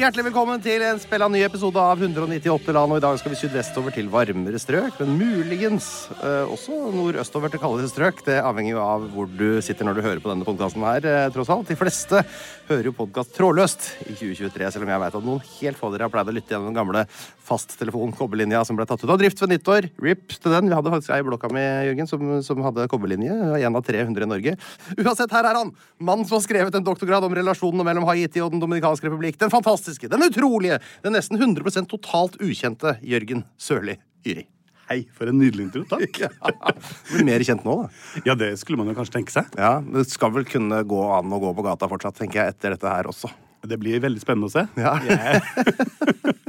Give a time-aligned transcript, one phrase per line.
[0.00, 2.94] Hjertelig velkommen til en spilla ny episode av 198 land.
[2.94, 7.60] Og I dag skal vi sydvestover til varmere strøk, men muligens eh, også nordøstover til
[7.60, 8.22] kaldere strøk.
[8.24, 11.26] Det avhenger jo av hvor du sitter når du hører på denne podkasten her, eh,
[11.34, 11.68] tross alt.
[11.68, 12.22] De fleste
[12.70, 16.08] hører jo podkast trådløst i 2023, selv om jeg vet at noen helt få dere
[16.08, 17.04] har pleid å lytte gjennom den gamle
[17.50, 19.90] fasttelefon-kobberlinja som ble tatt ut av drift ved nyttår.
[20.00, 20.70] RIP til den.
[20.70, 23.36] Vi hadde faktisk ei i blokka mi, Jørgen, som, som hadde kobberlinje.
[23.60, 24.56] En av 300 i Norge.
[24.96, 25.72] Uansett, her er han!
[26.00, 29.36] Mannen som har skrevet en doktorgrad om relasjonene mellom Haiti og Den dominikanske republikk.
[29.40, 34.46] Den fantastiske, den utrolige, den nesten 100% totalt ukjente Jørgen Sørli Yri.
[34.90, 35.84] Hei, for en nydelig intro.
[35.86, 36.18] Takk.
[36.24, 36.72] Ja,
[37.12, 38.22] Blir mer kjent nå, da.
[38.26, 39.52] Ja, det skulle man jo kanskje tenke seg.
[39.54, 42.74] Ja, Det skal vel kunne gå an å gå på gata fortsatt, tenker jeg, etter
[42.74, 43.30] dette her også.
[43.70, 44.66] Det blir veldig spennende å se.
[44.80, 44.96] Ja.
[45.06, 46.36] Yeah.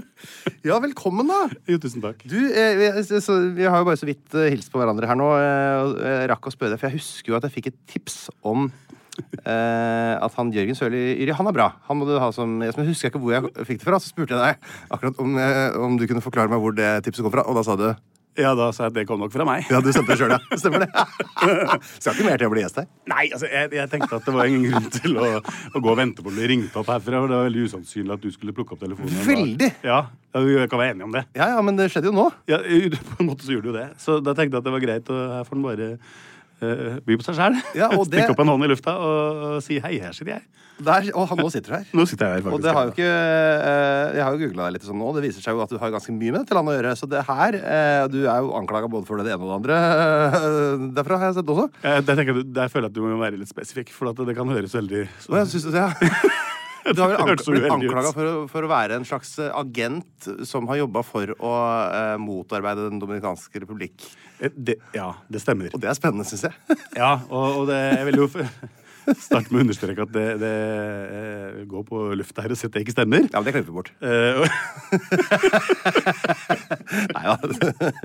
[0.61, 1.47] Ja, velkommen, da!
[1.65, 2.19] Jo, tusen takk.
[2.29, 5.17] Du, eh, vi, så, vi har jo bare så vidt eh, hilst på hverandre her
[5.17, 5.29] nå.
[5.33, 8.17] Eh, jeg rakk å spørre deg, for jeg husker jo at jeg fikk et tips
[8.45, 8.67] om
[9.19, 11.71] eh, at han Jørgen Sørli Yri, han er bra.
[11.89, 13.99] Han må du ha som Jeg husker ikke hvor jeg fikk det fra.
[14.01, 17.25] Så spurte jeg deg akkurat om, eh, om du kunne forklare meg hvor det tipset
[17.25, 17.89] kom fra, og da sa du
[18.39, 19.65] Ja, da sa jeg at det kom nok fra meg.
[19.67, 20.39] Ja, du stemte sjøl, ja.
[20.61, 20.87] Stemmer det.
[21.99, 22.87] Skal ikke mer til å bli gjest her.
[23.11, 25.99] Nei, altså, jeg, jeg tenkte at det var ingen grunn til å, å gå og
[25.99, 27.19] vente på å bli ringt opp herfra.
[27.19, 29.11] For det var veldig usannsynlig at du skulle plukke opp telefonen.
[29.19, 29.27] en.
[29.27, 29.71] Veldig.
[29.83, 29.99] Ja,
[30.31, 31.25] ja, vi kan være enige om det.
[31.35, 32.29] Ja, ja, men det skjedde jo nå.
[32.47, 33.87] Ja, på en måte så gjorde du det.
[33.99, 35.89] Så da tenkte jeg at det var greit, og her får den bare
[36.63, 37.59] eh, by på seg sjæl.
[37.77, 40.45] Ja, det- Stikke opp en hånd i lufta og, og si hei, her sitter jeg.
[40.81, 41.89] Der, og han, nå sitter du her.
[41.99, 42.55] Nå sitter jeg her, faktisk.
[42.57, 45.11] Og det har jo ikke uh, Jeg har jo googla deg litt sånn nå.
[45.13, 46.93] Det viser seg jo at du har ganske mye med dette landet å gjøre.
[46.97, 49.81] Så det her uh, Du er jo anklaga både for det ene og det andre.
[50.97, 51.67] Derfra har jeg sett også.
[51.85, 54.37] Jeg, jeg tenker, Der føler jeg at du må være litt spesifikk, for at det
[54.37, 55.91] kan høres veldig Og jeg synes, ja.
[56.81, 60.65] Du har vel ank blitt anklaga for, for å være en slags eh, agent som
[60.71, 64.05] har jobba for å uh, motarbeide Den dominikanske republikk.
[64.39, 65.69] Eh, det, Ja, det stemmer.
[65.75, 66.79] Og det er spennende, syns jeg.
[66.97, 68.29] Ja, og, og det, jeg vil jo
[69.25, 72.83] starte med å understreke at det, det eh, går på lufta her og sett det
[72.85, 73.25] ikke stemmer.
[73.27, 73.91] Ja, men det klipper vi bort.
[77.15, 77.35] Nei, da.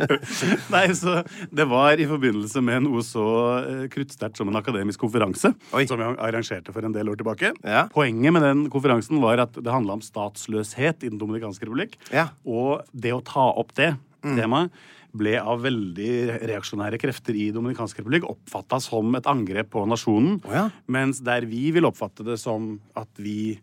[0.75, 1.11] Nei, så
[1.51, 3.27] Det var i forbindelse med noe så
[3.61, 5.53] eh, kruttsterkt som en akademisk konferanse.
[5.77, 5.85] Oi.
[5.91, 7.53] Som jeg arrangerte for en del år tilbake.
[7.63, 7.87] Ja.
[7.93, 11.99] Poenget med den konferansen var at det handla om statsløshet i Den dominikanske republikk.
[12.11, 12.29] Ja.
[12.33, 12.53] Mm.
[12.57, 13.95] Og det å ta opp det
[14.27, 14.73] temaet
[15.17, 16.11] ble av veldig
[16.51, 20.39] reaksjonære krefter i Dominikansk republikk oppfatta som et angrep på nasjonen.
[20.45, 20.69] Oh, ja.
[20.93, 23.57] Mens der vi vil oppfatte det som at vi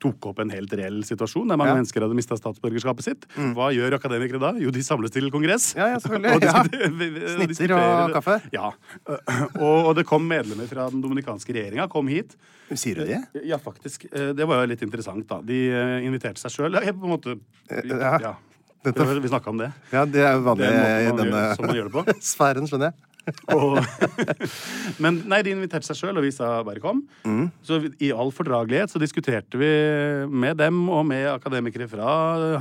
[0.00, 1.74] tok opp en helt reell situasjon der mange Ja.
[1.76, 1.82] Mm.
[1.82, 3.26] mennesker hadde mista statsborgerskapet sitt.
[3.36, 4.54] Hva gjør akademikere da?
[4.56, 5.74] Jo, de samles til kongress.
[5.76, 6.40] Ja, ja, selvfølgelig.
[6.48, 7.44] Ja.
[7.50, 8.38] diskuterer- og kaffe.
[8.56, 8.70] Ja.
[9.60, 12.32] Og, og det kom medlemmer fra den dominikanske regjeringa kom hit.
[12.72, 13.18] Sier du det?
[13.44, 14.06] Ja, faktisk.
[14.08, 15.42] Eh, Det var jo litt interessant, da.
[15.44, 16.80] De eh, inviterte seg sjøl.
[16.80, 17.36] Ja, på en måte
[17.68, 18.32] ja.
[18.84, 19.72] Ja, Vi snakka om det.
[19.92, 22.04] Ja, det er vanlig i denne gjør- man gjør det på.
[22.32, 22.94] sfæren, skjønner jeg.
[23.56, 23.78] Og,
[25.02, 27.02] men nei, de inviterte seg sjøl, og vi sa bare kom.
[27.26, 27.48] Mm.
[27.66, 29.70] Så i all fordragelighet så diskuterte vi
[30.30, 32.10] med dem og med akademikere fra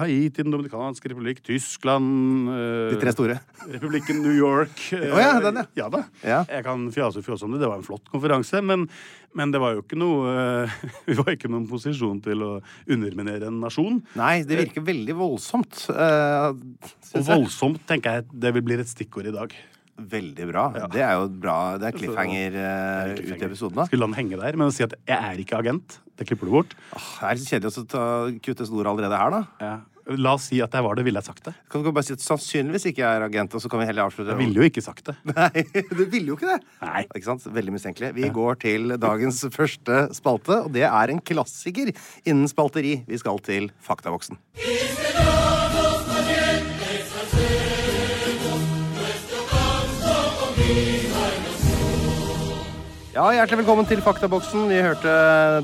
[0.02, 3.40] Haiti, Den dominikanske republikk, Tyskland eh, De tre store.
[3.70, 4.76] Republikken New York.
[4.98, 5.66] eh, oh, ja, den, ja.
[5.84, 5.90] ja.
[5.94, 6.04] da.
[6.24, 6.44] Ja.
[6.50, 7.64] Jeg kan fjase og fjose om det.
[7.64, 8.88] Det var en flott konferanse, men,
[9.38, 10.78] men det var jo ikke noe eh,
[11.10, 12.52] Vi var ikke noen posisjon til å
[12.90, 14.02] underminere en nasjon.
[14.20, 15.86] Nei, det virker veldig voldsomt.
[15.90, 16.54] Uh,
[17.16, 19.54] Og voldsomt tenker jeg det vil bli et stikkord i dag.
[20.00, 20.66] Veldig bra.
[20.94, 21.58] Det er jo bra.
[21.82, 23.78] Det er cliffhanger uh, ut i episoden.
[23.82, 23.88] da.
[23.90, 26.50] Skulle la den henge der, men å si at jeg er ikke agent, det klipper
[26.50, 26.76] du bort.
[26.96, 28.04] Åh, Det er litt kjedelig å ta,
[28.46, 29.46] kutte snor allerede her, da.
[29.64, 29.78] Ja.
[30.18, 31.52] La oss si at jeg var det, ville jeg sagt det.
[31.70, 34.08] Kan du bare si at sannsynligvis ikke jeg er agent, og så kan vi heller
[34.08, 35.16] avslutte Jeg ville jo ikke sagt det.
[35.36, 36.58] Nei, du ville jo ikke det.
[36.82, 37.04] Nei.
[37.12, 37.46] Ikke sant?
[37.60, 38.10] Veldig mistenkelig.
[38.18, 41.94] Vi går til dagens første spalte, og det er en klassiker
[42.26, 43.04] innen spalteri.
[43.10, 44.42] Vi skal til Faktaboksen.
[53.20, 54.70] Ja, Hjertelig velkommen til Faktaboksen.
[54.72, 55.12] Vi hørte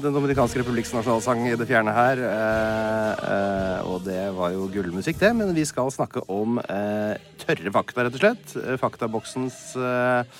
[0.03, 2.19] Den dominikanske republikks nasjonalsang i det fjerne her.
[2.19, 5.29] Eh, eh, og det var jo gullmusikk, det.
[5.39, 7.15] Men vi skal snakke om eh,
[7.45, 8.57] tørre fakta, rett og slett.
[8.81, 10.35] Faktaboksens eh,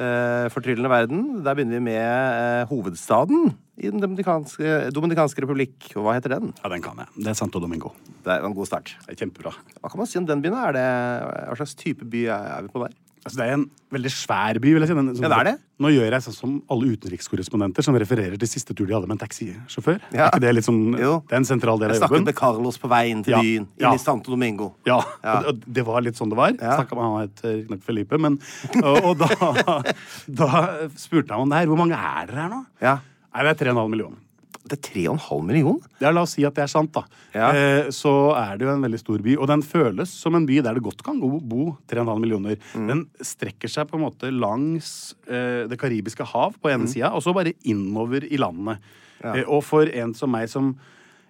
[0.00, 1.22] eh, fortryllende verden.
[1.44, 5.90] Der begynner vi med eh, hovedstaden i Den dominikanske, dominikanske republikk.
[5.98, 6.56] Og hva heter den?
[6.62, 7.12] Ja, den kan jeg.
[7.18, 7.92] Det er Santo Domingo.
[8.24, 8.96] Det er en god start.
[9.04, 9.52] Det er kjempebra.
[9.82, 10.56] Hva kan man si om den byen?
[10.64, 10.90] Er det,
[11.28, 12.96] hva slags type by er vi på der?
[13.24, 14.94] Altså, det er en veldig svær by, vil jeg si.
[14.94, 15.54] Den, Ja, det er det.
[15.80, 19.16] Nå gjør jeg sånn som alle utenrikskorrespondenter som refererer til siste tur de hadde med
[19.16, 20.00] en taxisjåfør.
[20.12, 20.26] Ja.
[20.26, 21.14] Er ikke det litt sånn, Jo.
[21.26, 22.00] det er en sentral del av jobben.
[22.00, 23.40] Jeg snakket med Carlos på vei inn til Ja.
[23.40, 23.64] byen.
[23.64, 23.94] Inn Ja.
[23.94, 24.74] i Santo Domingo.
[24.86, 25.38] Ja, Ja.
[25.48, 26.50] og det- var litt sånn det var.
[26.52, 26.76] Ja.
[26.84, 28.38] Snakka med han het riktignok Felipe, men
[28.82, 29.26] Og, og da,
[30.28, 31.66] da spurte han om det her.
[31.66, 32.66] Hvor mange er dere her nå?
[32.82, 32.98] Ja.
[33.34, 34.18] Nei, det er 3,5 millioner.
[34.66, 35.82] Det er 3,5 millioner?
[36.00, 37.02] Ja, la oss si at det er sant, da.
[37.34, 37.50] Ja.
[37.52, 39.34] Eh, så er det jo en veldig stor by.
[39.36, 42.56] Og den føles som en by der det godt kan bo 3,5 millioner.
[42.72, 42.86] Mm.
[42.88, 46.74] Den strekker seg på en måte langs eh, Det karibiske hav på Mm.
[46.80, 48.78] ene sida, og så bare innover i landet.
[49.22, 50.74] Eh, og for en som meg som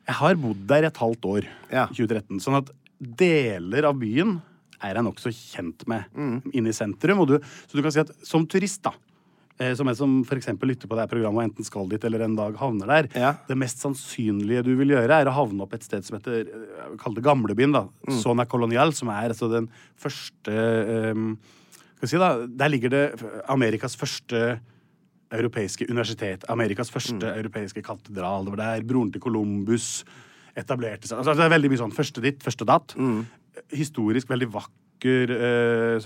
[0.06, 1.86] Jeg har bodd der et halvt år, Ja.
[1.88, 2.38] 2013.
[2.38, 2.70] Sånn at
[3.00, 4.36] deler av byen
[4.84, 6.42] er jeg nokså kjent med Mm.
[6.52, 7.18] inne i sentrum.
[7.20, 8.92] Og du, så du kan si at som turist, da.
[9.58, 10.46] Eh, Som en som f.eks.
[10.62, 13.08] lytter på det her programmet og enten skal dit eller en dag havner der.
[13.14, 13.32] Ja.
[13.48, 16.96] Det mest sannsynlige du vil gjøre, er å havne opp et sted som heter eh,
[16.98, 17.72] Kall det Gamlebyen.
[17.72, 18.18] da, Mm.
[18.20, 21.38] Sona Colonial, som er altså den første um,
[21.96, 23.04] Skal vi si da, Der ligger det
[23.48, 24.60] Amerikas første
[25.34, 26.44] europeiske universitet.
[26.52, 27.38] Amerikas første Mm.
[27.40, 28.44] europeiske katedral.
[28.44, 30.04] Det var der broren til Columbus
[30.56, 31.18] etablerte seg.
[31.18, 32.94] Altså, det er veldig mye sånn første ditt, første datt.
[32.96, 33.24] Mm.
[33.72, 34.50] Historisk veldig
[35.04, 35.30] vakker.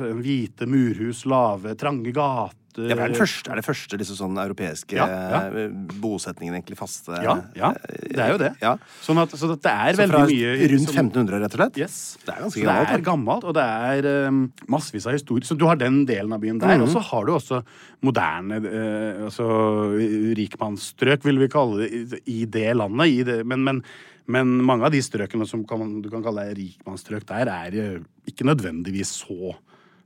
[0.00, 2.54] Eh, hvite murhus, lave, trange gater.
[2.78, 5.38] Ja, det er, den første, er det første disse sånne europeiske Ja, ja.
[5.50, 8.50] bosetningen, bosetningene, egentlig faste Ja, ja, det er jo det.
[8.62, 8.76] Ja.
[9.02, 11.78] Sånn at, så at det er Så veldig mye rundt som- 1500, rett og slett?
[11.78, 12.18] Yes.
[12.24, 15.42] Det er ganske så gammelt, Det er gammelt, og det er um, massevis av historie.
[15.42, 16.76] Så du har den delen av byen der.
[16.76, 16.82] Mhm.
[16.82, 17.64] Og så har du også
[18.00, 23.08] moderne eh, altså rikmannsstrøk, vil vi kalle det, i det landet.
[23.08, 23.82] I det, men, men,
[24.28, 27.98] men mange av de strøkene som kan, du kan kalle rikmannsstrøk der, er eh,
[28.28, 29.54] ikke nødvendigvis så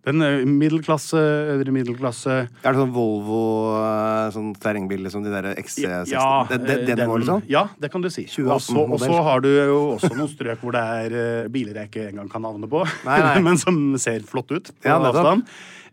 [0.02, 1.18] Den eh, middelklasse,
[1.52, 3.40] øvre middelklasse Er det sånn Volvo,
[3.78, 6.10] eh, sånn terrengbil, liksom de der XC60?
[6.14, 7.44] Ja, det, det, det den- nivået, liksom?
[7.50, 8.24] Ja, det kan du si.
[8.42, 11.14] Og så- har du jo også noen strøk hvor det er
[11.44, 13.38] eh, biler jeg ikke engang kan navnet på, Nei, nei.
[13.46, 15.46] men som ser flott ut på Ja, avstand.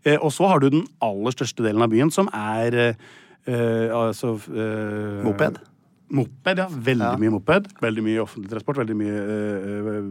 [0.04, 2.94] Eh, og så har du den aller største delen av byen, som er øh,
[3.46, 5.58] eh, altså øh, Moped?
[6.10, 6.66] Moped, ja.
[6.68, 7.16] Veldig Ja.
[7.22, 7.68] mye moped.
[7.80, 8.80] Veldig mye offentlig transport.
[8.82, 10.10] Veldig mye øh,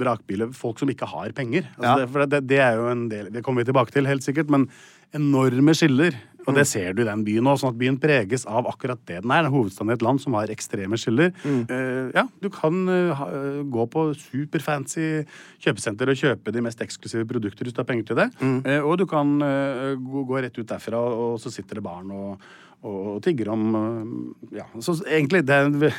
[0.00, 0.52] vrakbiler.
[0.56, 1.68] Folk som ikke har penger.
[1.78, 2.06] Altså Ja.
[2.06, 4.50] det, det, det er jo en del Det kommer vi tilbake til, helt sikkert.
[4.50, 4.68] Men
[5.14, 6.14] enorme skiller.
[6.46, 6.56] Og Mm.
[6.58, 7.56] det ser du i den byen òg.
[7.58, 9.42] Sånn at byen preges av akkurat det den er.
[9.44, 11.32] Den er hovedstaden i et land som har ekstreme skiller.
[11.42, 11.62] Mm.
[11.70, 15.24] Uh, ja, du kan uh, gå på superfancy
[15.64, 18.28] kjøpesenter og kjøpe de mest eksklusive produkter hvis du har penger til det.
[18.42, 18.60] Mm.
[18.66, 22.10] Uh, og du kan eh, gå, gå rett ut derfra, og så sitter det barn
[22.12, 22.38] og
[22.84, 25.92] og tigger om øh, Ja, så egentlig det det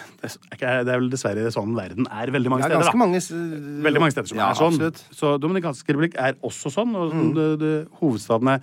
[0.62, 2.84] er det er vel dessverre sånn verden er veldig mange Ja, steder.
[2.84, 3.02] ganske da.
[3.02, 4.76] mange Veldig mange steder som ja, er sånn.
[4.78, 5.02] Absolutt.
[5.18, 6.94] Så Dominikansk republikk er også sånn.
[6.96, 7.34] Og Mm.
[7.34, 8.62] det, det, hovedstaden er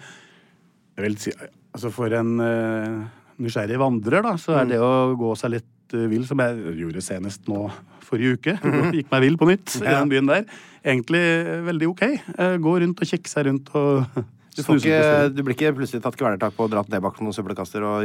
[0.96, 1.32] Jeg vil si
[1.74, 3.04] Altså for en uh,
[3.40, 4.68] nysgjerrig vandrer, da, så er Mm.
[4.68, 7.70] det å gå seg litt uh, vill, som jeg gjorde senest nå
[8.04, 8.54] forrige uke.
[8.62, 8.92] Mhm.
[8.98, 10.44] Gikk meg vill på nytt i den byen der.
[10.84, 11.22] Egentlig
[11.64, 12.02] veldig OK.
[12.38, 14.04] Uh, Gå rundt og kikke seg rundt og
[14.52, 17.32] Du, får ikke, du blir ikke plutselig tatt kvelertak på og dratt ned bak noen
[17.36, 18.04] søppelkasser og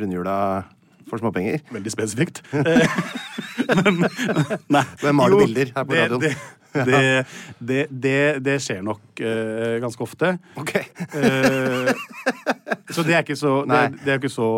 [0.00, 0.38] rundhjula
[1.10, 1.62] for småpenger?
[1.74, 2.42] Veldig spesifikt.
[3.54, 4.00] Eh, Men,
[4.68, 4.80] nei.
[4.98, 6.22] Hvem maler Jo, bilder her på det, radioen?
[6.24, 7.02] Det, det,
[7.68, 10.32] det, det, det skjer nok uh, ganske ofte.
[10.58, 10.72] Ok.
[11.14, 11.92] uh,
[12.90, 14.48] så det er ikke så, det, det er ikke så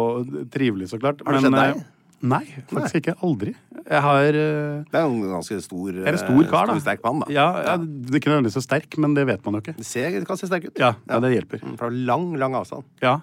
[0.53, 1.21] trivelig, så klart.
[1.27, 1.85] Har det skjedd eh, deg?
[2.25, 3.15] Nei, faktisk ikke.
[3.27, 3.53] Aldri.
[3.87, 6.77] Jeg har uh, Det er en ganske stor er en stor kar, da.
[6.77, 7.29] Stor, sterk mann, da.
[7.35, 9.77] Ja, ja, det er ikke nødvendigvis så sterk, men det vet man jo ikke.
[9.77, 10.81] Det, ser, det kan se sterk ut.
[10.81, 11.63] Ja, ja, det hjelper.
[11.63, 12.89] Mm, Fra lang, lang avstand.
[13.05, 13.19] Ja.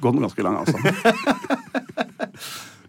[0.00, 0.84] Gått en ganske lang avstand.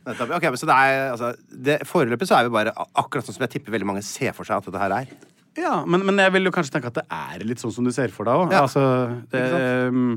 [0.01, 3.43] Ok, men så det er, altså, det, Foreløpig så er vi bare akkurat sånn som
[3.45, 5.11] jeg tipper veldig mange ser for seg at dette her er.
[5.59, 7.91] Ja, men, men jeg vil jo kanskje tenke at det er litt sånn som du
[7.93, 8.53] ser for deg òg.
[8.55, 8.63] Ja.
[8.65, 8.81] Altså,
[9.29, 9.43] det,
[9.91, 10.15] um,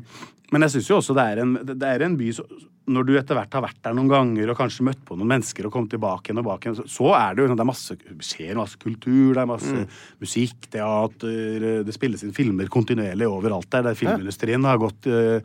[0.54, 2.46] men jeg syns jo også det er en, det det er en by så,
[2.84, 5.64] Når du etter hvert har vært der noen ganger og kanskje møtt på noen mennesker
[5.64, 7.96] og kommet tilbake igjen og bak igjen, så, er det jo det er masse,
[8.28, 9.86] skjer masse kultur, det er masse
[10.20, 13.86] musikk, teater, det spilles inn filmer kontinuerlig overalt der.
[13.88, 15.40] der filmindustrien har gått uh,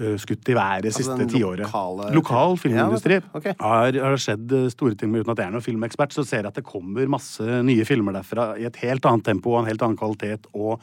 [0.00, 1.62] uh, skutt i været det Altså siste tiåret.
[1.68, 3.20] lokale- Lokal filmindustri.
[3.20, 3.54] Ja, okay.
[3.60, 6.26] Har, har det skjedd eh, store ting men uten at jeg er noen filmekspert, så
[6.26, 9.62] ser jeg at det kommer masse nye filmer derfra i et helt annet tempo og
[9.62, 10.82] en helt annen kvalitet og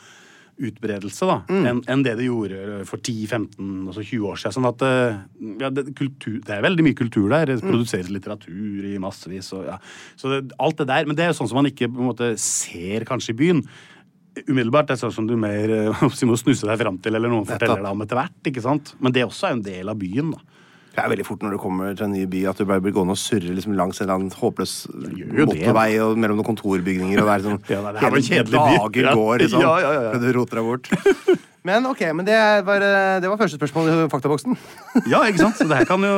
[0.61, 1.65] utbredelse da, Mm.
[1.67, 4.55] enn en det det gjorde for 10-15 altså 20 år siden.
[4.57, 5.19] Sånn at eh,
[5.59, 7.45] ja, det, kultur, det er veldig mye kultur der.
[7.45, 7.71] Det Mm.
[7.71, 9.51] produseres litteratur i massevis.
[9.53, 9.77] Og, ja.
[10.15, 12.11] Så det, alt det der, Men det er jo sånn som man ikke på en
[12.13, 13.63] måte ser kanskje i byen.
[14.47, 15.91] Umiddelbart det er sånn som du mer eh,
[16.29, 18.37] må snuse deg fram til, eller noen forteller deg om etter hvert.
[18.47, 18.93] ikke sant?
[19.01, 20.31] Men det også er en del av byen.
[20.31, 20.39] da.
[20.91, 22.91] Det er veldig fort når du kommer til en ny by at du bare blir
[22.95, 27.21] gående og surre liksom langs en eller annen håpløs motorvei og mellom noen kontorbygninger.
[27.21, 28.75] Og det er sånn Ja, det her var en kjedelig by.
[28.81, 29.13] dager Ja.
[29.21, 29.63] går, liksom.
[29.65, 30.11] Ja, ja, ja.
[30.19, 30.91] Du roter deg bort.
[31.69, 32.81] Men ok, men det var,
[33.21, 34.55] det var første spørsmål i faktaboksen.
[35.05, 35.59] Ja, ikke sant?
[35.59, 36.15] Så det her kan jo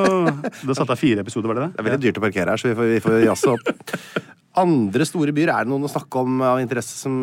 [0.64, 1.72] Det satte av fire episoder, var det det?
[1.74, 4.22] Det er veldig dyrt å parkere her, så vi får, vi får jazze opp.
[4.64, 7.18] Andre store byer, er det noen å snakke om av interesse som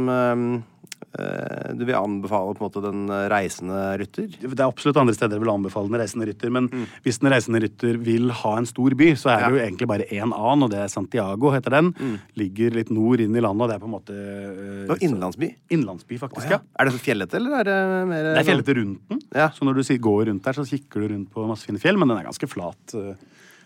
[1.10, 3.00] du vil anbefale på en måte den
[3.32, 4.28] reisende rytter?
[4.40, 6.68] Det er absolutt andre steder jeg vil anbefale den reisende rytter, men
[7.04, 10.06] hvis den reisende rytter vil ha en stor by, så er det jo egentlig bare
[10.06, 11.90] én annen, og det er Santiago, heter den.
[12.38, 15.02] Ligger litt nord inn i landet, og det er på en måte eh, Det var
[15.08, 15.50] innlandsby.
[15.76, 16.60] Innlandsby, faktisk, ja.
[16.78, 17.80] Er det så fjellete, eller er det
[18.12, 19.48] mer Det er fjellete rundt den, Ja.
[19.54, 22.08] så når du går rundt der, så kikker du rundt på masse fine fjell, men
[22.08, 22.94] den er ganske flat.
[22.94, 23.14] eh.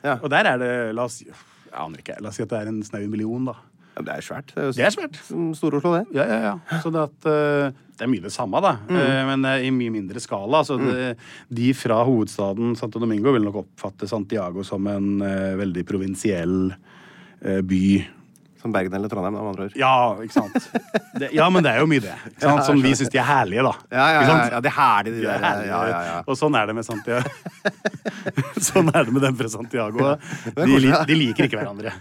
[0.04, 0.18] Ja.
[0.22, 1.32] Og der er det, la oss jeg
[1.72, 3.54] aner ikke, la oss si at det er en snau million, da.
[3.94, 4.50] Ja, det er svært.
[4.54, 5.18] Det er, Det er svært.
[5.58, 6.04] Stor-Oslo, det.
[6.16, 6.80] Ja, ja, ja.
[6.82, 8.74] Så det, at, eh, det er mye det samme, da.
[8.88, 9.30] mm.
[9.30, 10.64] men eh, i mye mindre skala.
[10.66, 11.14] Så det,
[11.54, 17.60] de fra hovedstaden Santo Domingo vil nok oppfatte Santiago som en uh, veldig provinsiell uh,
[17.62, 17.86] by.
[18.64, 19.74] Som Bergen eller Trondheim, om andre ord.
[19.78, 20.70] Ja, ikke sant?
[21.20, 22.14] Det, ja, men det er jo mye det.
[22.32, 22.64] Ikke sant?
[22.66, 23.74] Som vi syns de er herlige, da.
[23.92, 25.44] Ja, ja, ja, ja, det er herlig, de De er der.
[25.44, 25.68] herlige.
[25.68, 26.16] Ja, ja, ja.
[26.24, 27.34] Og sånn er det med Santiago.
[28.70, 30.14] sånn er det med dem fra Santiago.
[30.56, 31.92] De, de liker ikke hverandre.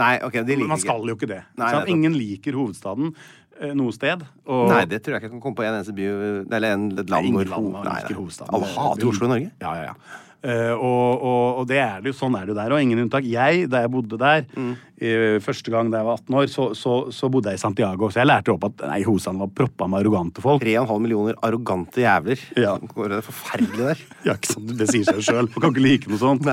[0.00, 1.40] Nei, ok, de liker Man skal jo ikke det.
[1.60, 1.90] Nei, sånn.
[1.94, 3.12] Ingen liker hovedstaden
[3.60, 4.24] eh, noe sted.
[4.50, 6.08] Og Nei, det tror jeg ikke jeg kan komme på en eneste by
[6.58, 7.54] Eller en, et land hvor.
[8.50, 9.50] Alle hater Oslo i Norge.
[9.62, 10.20] Ja, ja, ja.
[10.44, 13.00] Eh, og, og, og det er det jo, sånn er det jo der, og ingen
[13.06, 13.24] unntak.
[13.24, 14.74] Jeg, da jeg bodde der, Mm.
[14.76, 18.10] uh, første gang da jeg var 18 år, så, så, så bodde jeg i Santiago.
[18.12, 20.60] Så jeg lærte opp at nei, Hosan var proppa med arrogante folk.
[20.62, 22.44] 3,5 millioner arrogante jævler.
[22.60, 22.76] Ja.
[22.76, 24.02] Det er forferdelig der.
[24.28, 24.74] Ja, ikke sant?
[24.78, 25.48] Det sier seg sjøl.
[25.56, 26.44] Man kan ikke like noe sånt.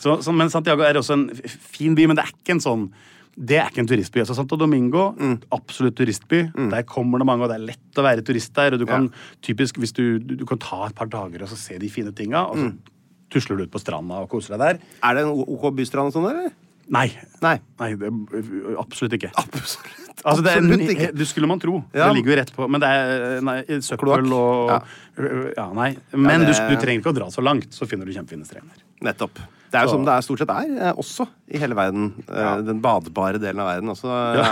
[0.00, 1.26] Så, så, men Santiago er også en
[1.72, 2.90] fin by, men det er ikke en sånn
[3.38, 4.18] det er ikke en turistby.
[4.24, 5.36] Altså Santo Domingo, Mm.
[5.54, 6.40] absolutt turistby.
[6.72, 8.74] Der kommer det mange, og det er lett å være turist der.
[8.74, 9.04] Og du kan
[9.46, 12.42] typisk, hvis du, du, kan ta et par dager og så se de fine tinga,
[12.50, 12.78] og så Mm.
[13.30, 14.78] Tusler du ut på stranda og koser deg der.
[15.04, 16.52] Er det en OK bystrand og sånn, eller?
[16.88, 17.08] Nei.
[17.44, 17.58] Nei.
[17.80, 18.08] Nei, det,
[18.80, 19.28] absolutt ikke.
[19.36, 19.90] Absolutt.
[20.24, 21.10] Altså, det, Absolutt ikke.
[21.14, 21.76] det skulle man tro.
[21.94, 22.08] Ja.
[22.08, 22.66] Det ligger jo rett på.
[22.72, 24.78] Men det er nei, søppel og Ja.
[25.56, 25.66] ja.
[25.76, 25.90] nei.
[26.16, 28.80] Men det- du, du trenger ikke å dra så langt, så finner du kjempefine strender.
[29.04, 29.38] Nettopp.
[29.68, 32.10] Det er jo som det er stort sett er, eh, også i hele verden.
[32.28, 33.90] Eh, Den badbare delen av verden.
[33.92, 34.08] Også
[34.38, 34.46] ja.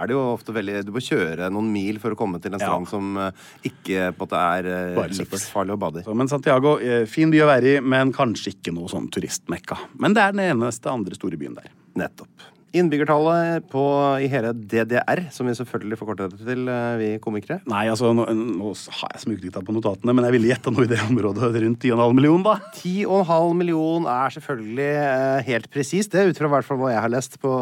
[0.00, 2.60] er det jo ofte veldig Du må kjøre noen mil for å komme til en
[2.60, 2.66] Ja.
[2.68, 3.30] strand som eh,
[3.64, 6.14] ikke på en er livsfarlig å bade i.
[6.14, 9.78] Men Santiago, fin by å være i, men kanskje ikke noe sånn turistmekka.
[9.98, 11.70] Men det er den eneste andre store byen der.
[11.96, 12.28] Nettopp.
[12.76, 13.82] Innbyggertallet på,
[14.22, 17.60] i hele DDR, som vi selvfølgelig forkorter det til, eh, vi komikere.
[17.70, 20.90] Nei, altså, nå, nå har jeg smugdikta på notatene, men jeg ville gjette noe i
[20.90, 22.72] det området rundt 10,5 millioner, da.
[22.78, 27.12] 10,5 million er selvfølgelig eh, helt presist, det, ut fra hvert fall hva jeg har
[27.12, 27.52] lest på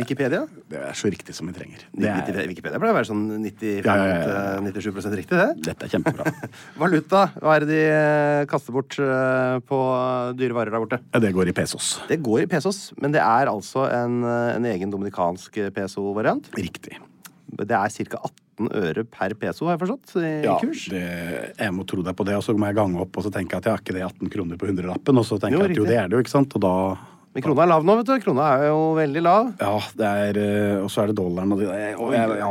[0.00, 0.42] Wikipedia.
[0.70, 1.86] Det er så riktig som vi trenger.
[1.94, 4.64] Det er, Wikipedia pleier å være sånn 95 Ja, ja, ja, ja.
[4.66, 5.48] 97% riktig, det.
[5.70, 6.26] dette er kjempebra.
[6.80, 9.80] Valuta, hva er det de eh, kaster bort eh, på
[10.38, 11.00] dyre varer der borte?
[11.14, 11.92] Ja, det går i pesos.
[12.10, 14.20] Det går i pesos, men det er altså en,
[14.56, 16.50] en egen dominikansk peso-variant.
[16.58, 16.98] Riktig.
[17.50, 18.22] Det er ca.
[18.60, 20.82] 18 øre per peso, har jeg forstått, i Ja, kurs.
[20.92, 21.00] det,
[21.56, 23.56] jeg må tro deg på det, og så må jeg gange opp, og så tenker
[23.56, 25.72] jeg at jeg har ikke det 18 kroner på hundrelappen, og så tenker Jo, jeg
[25.72, 26.74] at jo, det er det jo, ikke sant, og da
[27.32, 28.14] Men krona er lav nå, vet du.
[28.24, 29.50] Krona er jo veldig lav.
[29.62, 32.48] Ja, det er eh, Og så er det dollaren og det og jeg, Ja.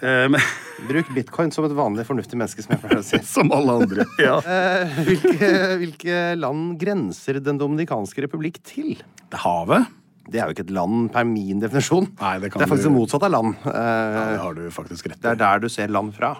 [0.00, 0.40] Eh, men,
[0.88, 3.20] Bruk bitcoin som et vanlig fornuftig menneske, som jeg pleier å si.
[3.36, 4.06] som alle andre.
[4.18, 4.38] Ja.
[4.54, 5.50] Eh, hvilke,
[5.82, 8.96] hvilke land grenser Den dominikanske republikk til?
[9.28, 9.92] Det er havet.
[10.30, 12.08] Det er jo ikke et land per min definisjon.
[12.20, 13.56] Nei, det kan det er faktisk du- det motsatte av land.
[13.64, 16.36] Ja, det har du faktisk rett det er der du ser land fra.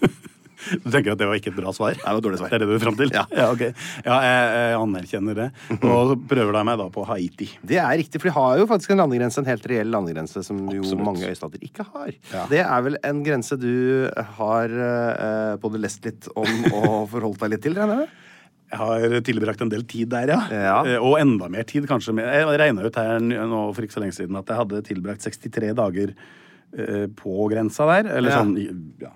[0.58, 1.94] Du tenker at det var ikke et bra svar?
[1.94, 2.50] Nei, det var et dårlig svar.
[2.50, 3.12] Det er det du vil fram til?
[3.14, 3.22] Ja.
[3.52, 3.60] ok.
[4.02, 5.46] Ja, jeg, jeg anerkjenner det.
[5.78, 7.46] Og så prøver deg meg da på Haiti.
[7.62, 10.58] Det er riktig, for de har jo faktisk en landegrense, en helt reell landegrense, som
[10.74, 12.10] jo mange øystater ikke har.
[12.34, 12.44] Ja.
[12.50, 13.70] Det er vel en grense du
[14.40, 18.24] har uh, både lest litt om og forholdt deg litt til, regner jeg med?
[18.68, 20.40] Jeg har tilbrakt en del tid der, ja.
[20.52, 20.74] Ja.
[20.84, 22.12] Eh, Og enda mer tid, kanskje.
[22.20, 25.72] Jeg regna ut her nå for ikke så lenge siden at jeg hadde tilbrakt 63
[25.78, 26.12] dager
[26.76, 28.10] eh, på grensa der.
[28.18, 28.42] Eller Ja.
[28.42, 28.52] sånn
[29.00, 29.12] ja,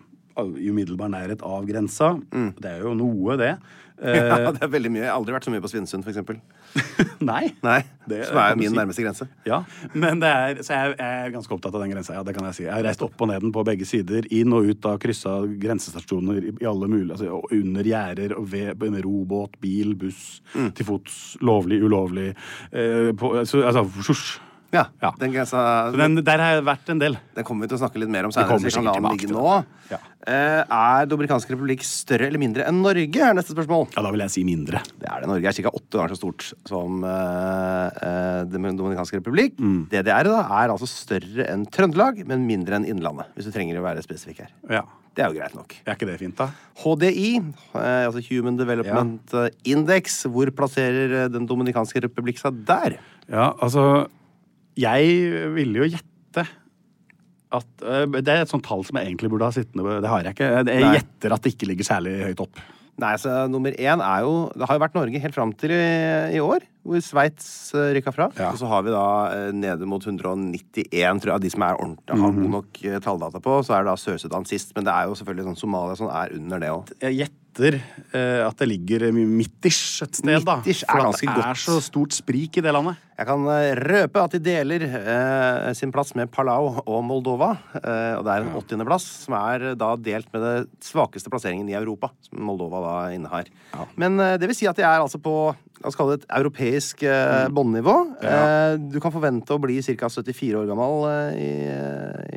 [0.57, 2.15] i umiddelbar nærhet av grensa.
[2.33, 3.59] Det er jo noe, det.
[4.03, 4.17] Eh.
[4.19, 5.03] Ja, det er veldig mye.
[5.05, 6.41] Jeg har aldri vært så mye på Svinesund, eksempel.
[7.33, 7.53] nei.
[7.63, 7.79] Nei,
[8.11, 8.77] Det som er min si.
[8.77, 9.29] nærmeste grense.
[9.47, 9.61] Ja,
[9.95, 12.17] men det er, så jeg, jeg er ganske opptatt av den grensa.
[12.19, 12.65] Ja, det kan jeg si.
[12.67, 14.27] Jeg har reist opp og ned den på begge sider.
[14.35, 18.35] Inn og ut av kryssa grensestasjoner i, alle mulige altså, Under gjerder,
[18.83, 20.71] med robåt, bil, buss, Mm.
[20.77, 21.21] til fots.
[21.41, 22.31] Lovlig, ulovlig.
[22.73, 24.41] Eh, på, så, altså, sjosj.
[24.73, 25.13] Ja, Ja.
[25.21, 27.17] Den grensa den, der har jeg vært en del.
[27.37, 28.59] Den kommer vi til å snakke litt mer om senere.
[28.59, 29.65] vi kan la den ligge nå.
[29.91, 29.99] Ja.
[30.27, 33.21] Eh, Er Dominikansk republikk større eller mindre enn Norge?
[33.21, 33.93] er neste spørsmål.
[33.95, 34.81] Ja, da vil jeg si mindre.
[34.99, 35.29] Det er det.
[35.29, 35.69] Norge er ca.
[35.69, 39.59] åtte ganger så stort som uh, eh, Den dominikanske republikk.
[39.61, 39.89] Mm.
[39.91, 43.29] DDR da, er altså større enn Trøndelag, men mindre enn Innlandet.
[43.37, 44.53] Hvis du trenger å være spesifikk her.
[44.71, 44.85] Ja.
[45.13, 45.75] Det er jo greit nok.
[45.85, 46.49] Er ikke det fint, da?
[46.81, 47.37] HDI,
[47.77, 49.51] eh, altså Human Development ja.
[49.69, 52.97] Index, hvor plasserer eh, Den dominikanske republikk seg der?
[53.29, 54.07] Ja, altså
[54.79, 56.47] Jeg ville jo gjette
[57.53, 60.23] at eh, Det er et sånt tall som jeg egentlig burde ha sittende Det har
[60.25, 60.47] jeg ikke.
[60.63, 60.95] Jeg Nei.
[60.97, 62.63] gjetter at det ikke ligger særlig høyt opp.
[63.03, 65.83] Nei, så Nummer én er jo Det har jo vært Norge helt fram til i,
[66.37, 68.31] i år, hvor Sveits uh, rykka fra.
[68.41, 68.51] Ja.
[68.53, 70.89] Og så har vi da eh, nede mot 191,
[71.23, 72.41] tror jeg, av de som er ordentlig, har Mhm.
[72.43, 73.59] god nok eh, talldata på.
[73.65, 76.33] Så er det da Sør-Sudan sist, men det er jo selvfølgelig sånn Somalia som er
[76.37, 76.93] under det òg.
[77.53, 77.75] Jeg gjetter
[78.17, 80.55] eh, at det ligger midtish et sted, da.
[80.63, 81.49] Midtish er For at ganske det godt.
[81.51, 82.97] er så stort sprik i det landet.
[83.19, 87.51] Jeg kan eh, røpe at de deler eh, sin plass med Palau og Moldova.
[87.77, 90.55] Eh, og det er en åttiendeplass, som er eh, da delt med det
[90.89, 93.53] svakeste plasseringen i Europa, som Moldova da innehar.
[94.01, 95.37] Men eh, det vil si at de er altså på
[95.83, 97.95] la oss kalle det et europeisk eh, båndnivå.
[98.23, 100.09] Eh, du kan forvente å bli ca.
[100.09, 101.53] 74 år gammel eh, i,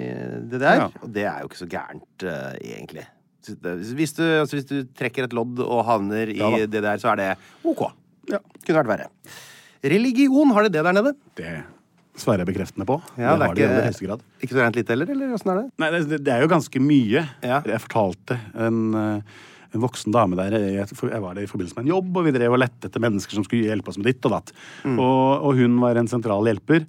[0.04, 0.08] i
[0.52, 0.88] DDR.
[0.88, 0.88] Ja.
[1.06, 3.06] Og det er jo ikke så gærent, eh, egentlig.
[3.46, 7.14] Hvis du, altså, hvis du trekker et lodd og havner i Ja det der, så
[7.14, 7.30] er det
[7.68, 7.88] OK.
[8.32, 8.42] Ja.
[8.66, 9.10] Kunne vært verre.
[9.86, 11.14] Religion, har de det der nede?
[11.38, 11.56] Det
[12.20, 13.00] svarer jeg bekreftende på.
[13.20, 14.24] Ja, det har de i grad.
[14.42, 15.66] ikke så rent lite heller, eller åssen er det?
[15.82, 17.26] Nei, det, det er jo ganske mye.
[17.44, 17.60] Ja.
[17.68, 19.42] Jeg fortalte en, eh,
[19.76, 20.88] en voksen dame der jeg
[21.22, 23.46] var der i forbindelse med en jobb, og vi drev og lette etter mennesker som
[23.48, 24.56] skulle hjelpe oss med ditt og datt.
[24.88, 24.96] Mm.
[24.96, 26.88] Og, og hun var en sentral hjelper.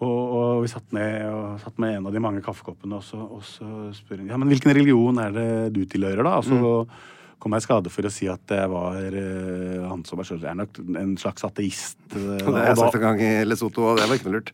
[0.00, 3.18] Og, og vi satt ned og satt med en av de mange kaffekoppene, og så,
[3.18, 6.36] og så spør hun ja, men hvilken religion er det du tilhører, da?
[6.38, 6.92] Og så Mm.
[7.42, 10.44] kom jeg i skade for å si at jeg var eh, han som er selv
[10.50, 11.98] er nok en slags ateist.
[12.14, 14.52] eh, Det har jeg sagt en gang i Lesotho, og det var ikke noe lurt.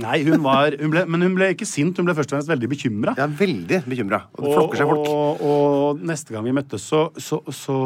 [0.00, 2.48] Nei, hun var, hun ble, men hun ble ikke sint, hun ble først og fremst
[2.48, 3.12] veldig bekymra.
[3.20, 4.22] Er veldig bekymra.
[4.38, 5.10] Og det flokker seg folk.
[5.12, 7.76] Og, og neste gang vi møttes, så, så, så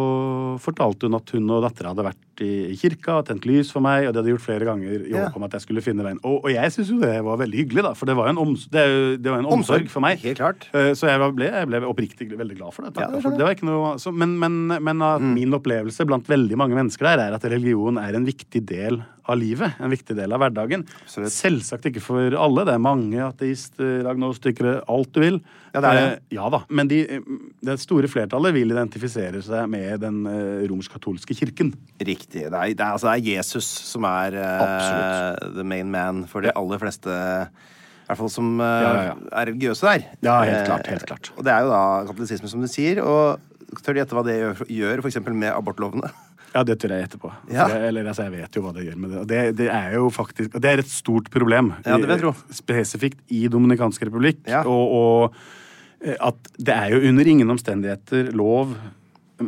[0.63, 3.81] fortalte hun at hun og dattera hadde vært i, i kirka og tent lys for
[3.85, 5.25] meg, og det hadde gjort flere ganger i Ja.
[5.31, 6.19] håp om at jeg skulle finne veien.
[6.23, 8.41] Og, og jeg syns jo det var veldig hyggelig, da, for det var jo en,
[8.45, 8.85] oms, det,
[9.25, 10.21] det var en omsorg, Omsorg, for meg.
[10.23, 10.69] helt klart.
[10.77, 12.93] Eh, Så jeg ble, jeg ble oppriktig veldig glad for det.
[13.01, 15.33] Ja, det for det var ikke noe, så, men men, men at Mm.
[15.35, 19.39] min opplevelse blant veldig mange mennesker der er at religion er en viktig del av
[19.41, 19.73] livet.
[19.83, 20.85] En viktig del av hverdagen.
[21.03, 21.33] Absolutt.
[21.35, 22.65] Selvsagt ikke for alle.
[22.69, 25.39] Det er mange ateister, agnostikere, alt du vil.
[25.75, 26.05] Ja, det er det.
[26.07, 26.63] Eh, ja da.
[26.69, 27.01] Men de,
[27.67, 31.75] det store flertallet vil identifisere seg med den eh, romersk-katolske kirken.
[32.01, 32.47] Riktig.
[32.47, 36.47] Det er, det er, altså, det er Jesus som er eh, the main man for
[36.47, 37.11] de aller fleste.
[38.07, 39.15] I hvert fall som uh, Ja, ja, ja.
[39.35, 40.05] er religiøse der.
[40.23, 41.33] Ja, helt klart, helt klart.
[41.35, 43.01] Og det er jo da katolisisme, som du sier.
[43.03, 45.19] Og tør de gjette hva det gjør, gjør f.eks.
[45.27, 46.13] med abortlovene?
[46.57, 47.31] Ja, det tør jeg etterpå.
[47.53, 47.69] Ja.
[47.91, 49.21] Eller altså, jeg vet jo hva det gjør med det.
[49.21, 51.75] Og det, det er jo faktisk og Det er et stort problem.
[51.85, 52.33] Ja, det vil jeg tro.
[52.63, 54.41] Spesifikt i Dominikansk republikk.
[54.49, 54.65] Ja.
[54.65, 55.37] Og, og
[56.01, 58.73] eh, at det er jo under ingen omstendigheter lov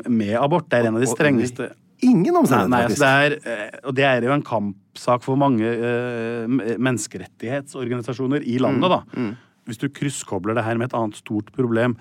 [0.05, 0.69] med abort.
[0.69, 3.41] Det er en av de strengeste Ingen omstendigheter, nei, altså faktisk.
[3.43, 6.45] det er, eh, og det er jo en kampsak for mange uh,
[6.79, 9.01] menneskerettighetsorganisasjoner i landet, da.
[9.19, 9.33] Mm,
[9.67, 11.97] Hvis du krysskobler det her med et annet stort problem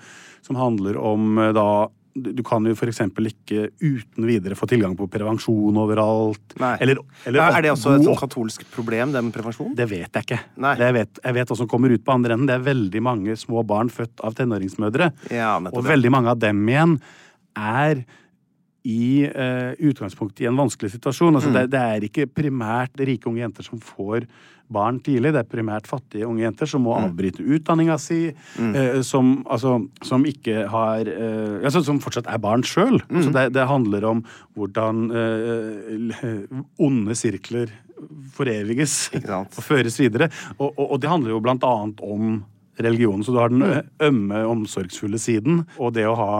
[0.46, 1.66] som handler om uh, da
[2.14, 3.00] du kan jo f.eks.
[3.04, 6.54] ikke uten videre få tilgang på prevensjon overalt.
[6.80, 9.74] Eller, eller er, det også et katolsk problem, det med prevensjon?
[9.78, 10.40] det vet jeg ikke.
[10.56, 12.48] Det jeg, vet, jeg vet hva som kommer ut på andre enden.
[12.50, 15.12] Det er veldig mange små barn født av tenåringsmødre.
[15.34, 16.98] Ja, og veldig mange av dem igjen
[17.58, 18.02] er
[18.88, 21.34] i eh, utgangspunktet i en vanskelig situasjon.
[21.36, 21.56] Altså, Mm.
[21.58, 24.24] det, det er ikke primært rike unge jenter som får
[24.70, 25.32] barn tidlig.
[25.32, 27.04] Det er primært fattige unge jenter som må Mm.
[27.08, 28.18] avbryte utdanninga si,
[28.58, 33.00] eh, som, altså, som ikke har eh, altså, Som fortsatt er barn sjøl.
[33.08, 33.22] Mm.
[33.24, 34.24] Så det, det handler om
[34.56, 36.46] hvordan eh,
[36.78, 37.70] onde sirkler
[38.34, 40.28] foreviges og føres videre.
[40.58, 42.44] Og, og, og det handler jo blant annet om
[42.84, 43.24] religionen.
[43.26, 43.64] Så du har den
[44.04, 46.30] ømme, omsorgsfulle siden, og det å ha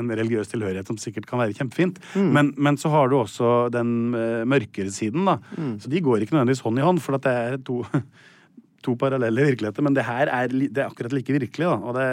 [0.00, 2.00] en religiøs tilhørighet som sikkert kan være kjempefint.
[2.16, 5.38] Men, men så har du også den eh, mørkere siden, da.
[5.82, 7.82] Så de går ikke nødvendigvis hånd i hånd, for at det er to,
[8.84, 9.84] to parallelle virkeligheter.
[9.86, 11.78] Men det her er, det er akkurat like virkelig, da.
[11.78, 12.08] Og det,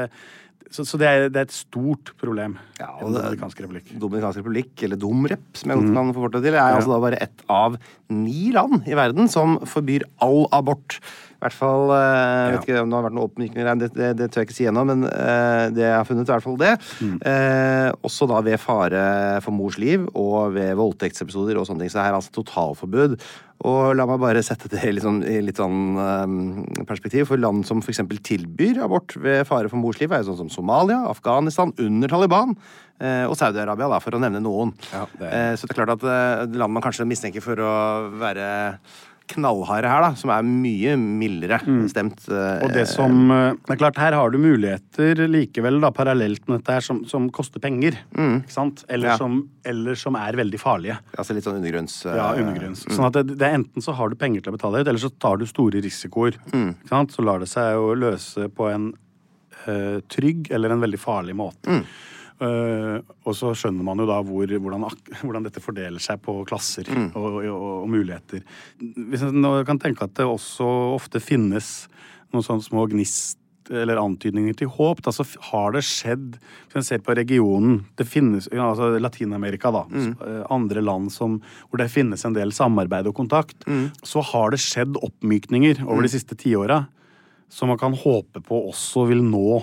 [0.72, 3.90] så så det, er, det er et stort problem Ja, og det- Dominikansk republikk.
[4.00, 7.44] Dominikansk republikk, eller Domrep, som jeg godt kan forkorte til, er altså da bare ett
[7.52, 7.76] av
[8.14, 11.02] ni land i verden som forbyr all abort.
[11.42, 14.10] I hvert fall eh, Jeg vet ikke om det har vært noen oppmykninger det, det,
[14.20, 16.60] det tør jeg ikke si ennå, men eh, det jeg har funnet, i hvert fall
[16.62, 16.74] det.
[17.26, 19.06] Eh, også da ved fare
[19.42, 21.90] for mors liv og ved voldtektsepisoder og sånne ting.
[21.94, 23.18] Så det er altså totalforbud.
[23.66, 26.38] Og la meg bare sette det i litt sånn, i litt sånn um,
[26.90, 27.28] perspektiv.
[27.30, 28.00] For land som f.eks.
[28.26, 32.56] tilbyr abort ved fare for mors liv, er jo sånn som Somalia, Afghanistan under Taliban.
[33.02, 34.74] eh, Og Saudi-Arabia, da, for å nevne noen.
[34.94, 37.56] Ja, det er- Eh, Så det er klart at eh, land man kanskje mistenker for
[37.62, 37.74] å
[38.18, 38.80] være
[39.32, 41.58] knallharde her, da, som er mye mildere
[41.92, 42.26] stemt.
[42.30, 46.48] eh, Og det som eh, Det er klart, her har du muligheter likevel, da, parallelt
[46.48, 47.98] med dette her, som, som koster penger.
[48.16, 48.84] Ikke sant?
[48.90, 49.18] Eller, Ja.
[49.18, 51.00] som, eller som er veldig farlige.
[51.18, 52.00] Altså litt sånn undergrunns...
[52.06, 52.86] eh, Ja, undergrunns.
[52.92, 55.02] Sånn at det, det er enten så har du penger til å betale ut, eller
[55.02, 56.38] så tar du store risikoer.
[56.52, 57.12] Ikke sant?
[57.16, 58.92] Så lar det seg jo løse på en
[59.68, 61.82] eh, trygg eller en veldig farlig måte.
[62.42, 64.88] Eh, og så skjønner man jo da hvor, hvordan,
[65.22, 67.46] hvordan dette fordeler seg på klasser og, og,
[67.84, 68.42] og muligheter.
[68.82, 71.86] Hvis en kan tenke at det også ofte finnes
[72.34, 73.38] noen sånne små gnist
[73.72, 78.08] eller antydninger til håp, da, så har det skjedd Hvis en ser på regionen Det
[78.10, 79.84] finnes altså Latin-Amerika, da.
[79.94, 81.38] s- eh, Andre land som,
[81.70, 83.64] hvor det finnes en del samarbeid og kontakt.
[84.04, 86.88] Så har det skjedd oppmykninger over de siste tiåra
[87.52, 89.62] som man kan håpe på også vil nå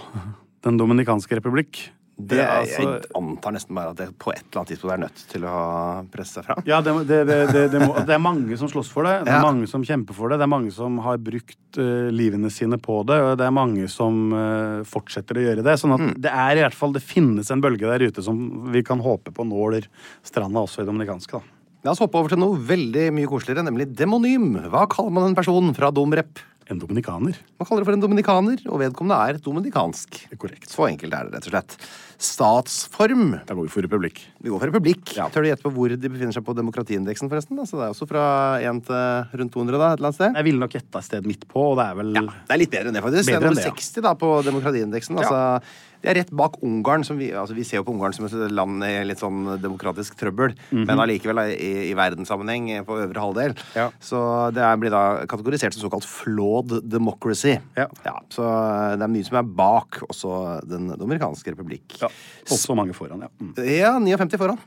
[0.62, 1.90] Den dominikanske republikk.
[2.18, 5.02] Det, er altså- Jeg antar nesten bare at det på et eller annet tidspunkt er
[5.04, 6.62] nødt til å presse seg fram.
[6.66, 9.24] Ja, det, det, det, må, det er mange som slåss for det.
[9.24, 9.42] Det er Ja.
[9.46, 10.38] mange som kjemper for det.
[10.38, 13.86] Det er mange som har brukt uh, livene sine på det, og det er mange
[13.88, 15.76] som uh, fortsetter å gjøre det.
[15.78, 16.14] Sånn at Mm.
[16.20, 19.30] det er i hvert fall Det finnes en bølge der ute som vi kan håpe
[19.32, 19.86] på nåler
[20.24, 21.32] stranda også i dominikanske.
[21.38, 21.40] da.
[21.84, 24.56] La oss hoppe over til noe veldig mye koseligere, nemlig demonym.
[24.68, 26.40] Hva kaller man en person fra Domrep?
[26.68, 27.36] En dominikaner.
[27.56, 30.18] Man kaller det for en dominikaner, og vedkommende er dominikansk.
[30.28, 30.68] Det er korrekt.
[30.68, 31.76] Så enkelt er det, rett og slett.
[32.20, 33.30] Statsform.
[33.48, 34.20] Da går vi for republikk.
[34.44, 35.14] Vi går for republikk.
[35.16, 35.30] Ja.
[35.32, 37.56] Tør du gjette på hvor de befinner seg på demokratiindeksen, forresten?
[37.62, 38.26] Altså, det er også fra
[38.60, 40.36] 1 til rundt 200, da, et eller annet sted.
[40.42, 42.62] Jeg ville nok gjetta et sted midt på, og det er vel Ja, det er
[42.64, 43.32] litt bedre enn det, faktisk.
[43.32, 43.76] Bedre det enn det, ja.
[43.80, 45.22] 60 da, på demokratiindeksen.
[45.22, 45.42] Altså,
[46.02, 47.04] det er rett bak Ungarn.
[47.06, 50.16] Som vi, altså, vi ser jo på Ungarn som et land i litt sånn demokratisk
[50.20, 53.56] trøbbel, men allikevel da, i, i verdenssammenheng eh, på øvre halvdel.
[53.56, 53.74] Mhm.
[53.78, 53.88] Ja.
[54.02, 54.20] Så
[54.54, 57.56] det er, blir da kategorisert som såkalt flawed democracy.
[57.78, 57.88] Ja.
[58.34, 60.34] så eh, det er mye som er bak også
[60.68, 61.98] Den dominikanske republikk.
[62.02, 62.10] ja,
[62.50, 63.26] også mange foran.
[63.26, 63.32] Ja.
[63.42, 63.52] Mm.
[63.66, 64.58] Ja, 59 foran.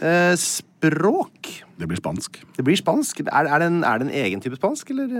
[0.00, 0.34] Eh,
[0.82, 1.50] språk.
[1.78, 2.38] Det blir spansk.
[2.56, 3.22] Det blir spansk.
[3.24, 5.10] Er, er, det en, er det en egen type spansk, eller?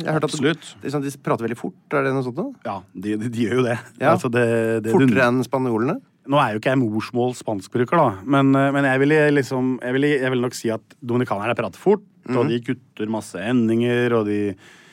[0.00, 0.38] Jeg har hørt at.
[0.82, 1.78] Det, sånn, de prater veldig fort.
[1.94, 2.54] Er det noe sånt noe?
[2.66, 3.76] Ja, de, de, de gjør jo det.
[4.00, 4.14] Ja.
[4.14, 4.46] Altså, det,
[4.90, 6.00] Fortere enn spanjolene?
[6.30, 9.94] Nå er jo ikke jeg morsmål spanskbruker, da, men, eh, men jeg, vil liksom, jeg,
[9.96, 14.30] vil, jeg vil nok si at dominikanerne prater fort, og de kutter masse endinger, og,
[14.30, 14.52] de,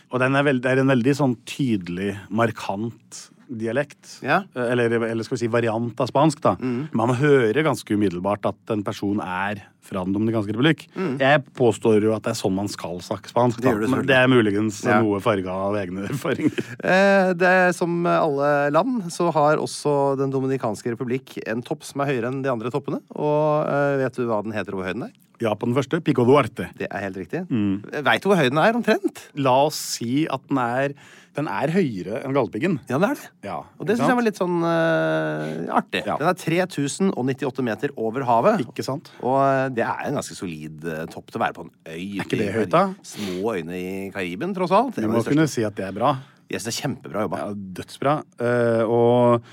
[0.10, 4.20] og den er veld, det er en veldig sånn tydelig, markant dialekt.
[4.22, 4.44] Ja.
[4.56, 6.56] Eh, Eller, eller skal vi si variant av spansk, da.
[6.94, 10.84] Man hører ganske umiddelbart at en person er fra Den dominikanske republikk.
[11.18, 14.14] Jeg påstår jo at det er sånn man skal snakke spansk, Det du men det
[14.20, 15.00] er muligens Ja.
[15.02, 16.52] noe farga av egne erfaringer.
[16.84, 22.02] Eh, det er Som alle land så har også Den dominikanske republikk en topp som
[22.02, 23.02] er høyere enn de andre toppene.
[23.16, 25.18] Og eh, vet du hva den heter over høyden høy den er?
[25.40, 26.02] Ja, på den første.
[26.04, 26.68] Pico Duarte.
[26.78, 27.46] Det er helt riktig.
[27.48, 29.22] Veit du hvor høy den er, omtrent?
[29.40, 30.96] La oss si at den er,
[31.38, 32.76] den er høyere enn Galdhøpiggen.
[32.90, 33.30] Ja, det er det.
[33.48, 36.04] Ja, Og det syns jeg var litt sånn uh, artig.
[36.04, 36.18] Ja.
[36.20, 38.66] Den er 3098 meter over havet.
[38.68, 39.14] Ikke sant?
[39.24, 42.04] Og eh, det er en ganske solid eh, topp til å være på en øy.
[42.20, 42.84] Er ikke det høyt, da?
[43.08, 45.00] Små øyne i Kariben, tross alt.
[45.00, 46.18] Vi må kunne si at det er bra.
[46.50, 47.44] Jeg synes det er kjempebra jobba.
[47.46, 48.16] Ja, dødsbra.
[48.42, 49.52] Uh, og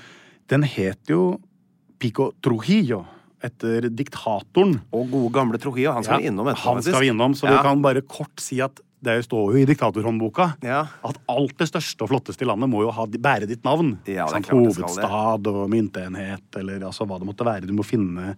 [0.51, 1.37] den het jo
[2.01, 3.05] Pico Trujillo,
[3.43, 4.79] etter diktatoren.
[4.95, 5.93] Og gode gamle Trujillo.
[5.95, 6.73] Han skal vi innom etterpå.
[6.77, 7.57] Han skal vi innom, så Ja.
[7.57, 10.87] vi kan bare kort si at det står jo i diktatorhåndboka Ja.
[11.03, 13.99] at alt det største og flotteste i landet må jo ha, bære ditt navn.
[14.07, 14.47] Ja, Sant?
[14.49, 17.67] Hovedstad og myntenhet, eller altså hva det måtte være.
[17.67, 18.35] Du må finne,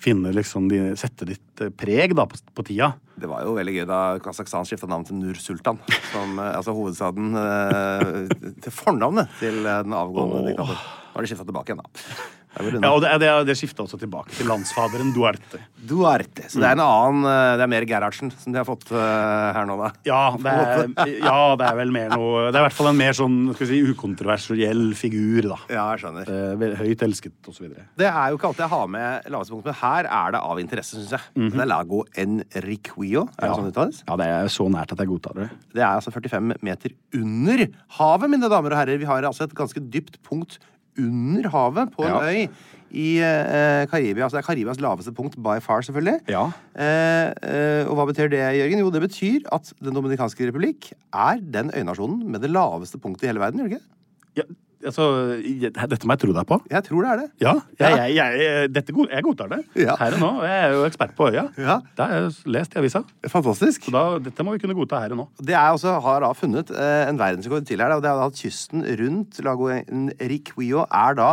[0.00, 2.94] finne liksom de, Sette ditt eh, preg da på, på tida.
[3.20, 5.78] Det var jo veldig gøy da Kasakhstan skifta navn til Nur-Sultan.
[5.78, 10.46] Eh, altså hovedstaden eh, Til fornavnet til eh, den avgående oh.
[10.48, 10.80] diktatoren.
[11.12, 12.06] Nå har de skifta tilbake igjen, da.
[12.52, 15.60] Ja, og det, det, det skifta også tilbake til landsfaderen Duarte.
[15.88, 16.44] Duarte.
[16.52, 19.48] Så det er en annen eh, Det er mer Gerhardsen som de har fått eh,
[19.56, 19.88] her nå, da.
[20.06, 22.98] Ja det, er, ja, det er vel mer noe Det er i hvert fall en
[23.00, 25.58] mer sånn skal vi si, ukontroversiell figur, da.
[25.72, 26.28] Ja, jeg skjønner.
[26.28, 27.86] Eh, Høyt elsket, videre.
[27.98, 30.60] Det er jo ikke alltid jeg har med laveste punkt, men her er det av
[30.62, 31.50] interesse, syns jeg.
[31.56, 33.24] Det er Lago Enriquillo.
[33.38, 33.56] Er det Ja.
[33.56, 34.02] sånn det uttales?
[34.08, 35.48] Ja, det er så nært at jeg godtar det.
[35.72, 37.66] Det er altså 45 meter under
[37.98, 38.98] havet, mine damer og herrer.
[39.02, 40.58] Vi har altså et ganske dypt punkt
[40.98, 42.20] under havet på en Ja.
[42.28, 42.48] øy
[42.92, 44.24] i eh, Karibia.
[44.26, 46.20] Altså det er Karibias laveste punkt by far, selvfølgelig.
[46.28, 46.44] Ja.
[46.76, 48.78] Eh, eh, og hva betyr det, Jørgen?
[48.84, 53.32] Jo, det betyr at Den dominikanske republikk er den øynasjonen med det laveste punktet i
[53.32, 53.88] hele verden, gjør det ikke?
[54.36, 54.42] Ja,
[54.90, 55.06] altså,
[55.42, 56.58] dette må jeg tro deg på.
[56.72, 57.28] Jeg tror det er det.
[57.44, 59.60] Ja, jeg, jeg, jeg, dette, god- jeg godtar det.
[59.84, 59.94] Ja.
[60.00, 60.30] Her og nå.
[60.48, 61.44] Jeg er jo ekspert på øya.
[61.58, 61.78] Ja.
[61.96, 63.02] Det har jeg lest i avisa.
[63.32, 63.86] Fantastisk.
[63.88, 65.28] Så da, dette må vi kunne godta her og nå.
[65.42, 67.94] Det er også, har da funnet eh, en verdensrekord til her.
[67.96, 71.30] og det er at Kysten rundt Lago Enriquillo er da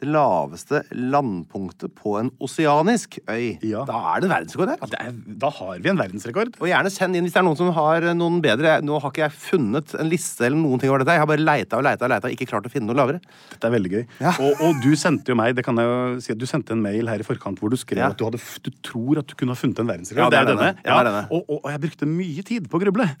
[0.00, 3.58] det laveste landpunktet på en oseanisk øy.
[3.66, 3.82] Ja.
[3.88, 4.80] Da er det verdensrekord her.
[4.80, 6.54] Ja, er, da har vi en verdensrekord.
[6.60, 8.78] Og gjerne send inn hvis det er noen som har noen bedre.
[8.86, 11.16] Nå har ikke jeg funnet en liste eller noen ting over dette.
[11.18, 13.20] Jeg har bare leita og leita og leita ikke klart å finne noe lavere.
[13.52, 14.04] Dette er veldig gøy.
[14.24, 14.34] Ja.
[14.40, 17.10] Og, og du sendte jo meg det kan jeg jo si du sendte en mail
[17.12, 18.08] her i forkant hvor du skrev Ja.
[18.14, 20.24] at du, hadde, du tror at du kunne ha funnet en verdensrekord.
[20.24, 20.70] Ja, det er denne.
[20.80, 21.24] Ja, det er denne.
[21.34, 23.08] Og, og, og jeg brukte mye tid på å gruble.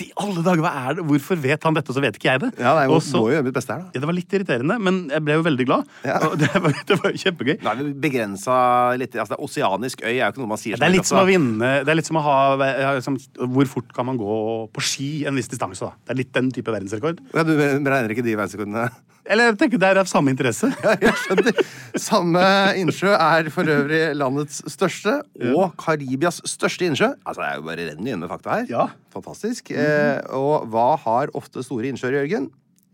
[0.00, 1.04] I alle dager, hva er det?
[1.06, 2.48] Hvorfor vet han dette, og så vet ikke jeg det?
[2.58, 3.90] Ja, nei, jeg må, Også, må jo gjøre mitt beste her, da.
[3.94, 5.90] ja, det var litt irriterende, men jeg ble jo veldig glad.
[6.06, 6.18] Ja.
[6.40, 7.56] Det var, det var kjempegøy.
[7.62, 8.56] Nå er det begrensa
[9.00, 11.26] litt altså, Oseanisk øy er jo ikke noe man sier Det er litt som å
[11.28, 13.18] vinne Det er litt som å ha ja, liksom,
[13.54, 14.38] Hvor fort kan man gå
[14.74, 15.84] på ski en viss distanse?
[15.84, 15.92] da?
[16.06, 17.20] Det er litt den type verdensrekord.
[17.34, 18.88] Ja, du regner ikke de verdensrekordene?
[19.30, 20.70] Eller jeg tenker det er av samme interesse.
[20.84, 21.58] Ja, jeg skjønner.
[22.00, 22.44] Samme
[22.80, 25.18] innsjø er for øvrig landets største,
[25.52, 27.12] og Karibias største innsjø.
[27.28, 28.70] Altså, jeg er jo bare renner inn med fakta her.
[28.70, 28.86] Ja.
[29.14, 29.70] Fantastisk.
[29.74, 32.48] eh, og hva har ofte store innsjøer, Jørgen?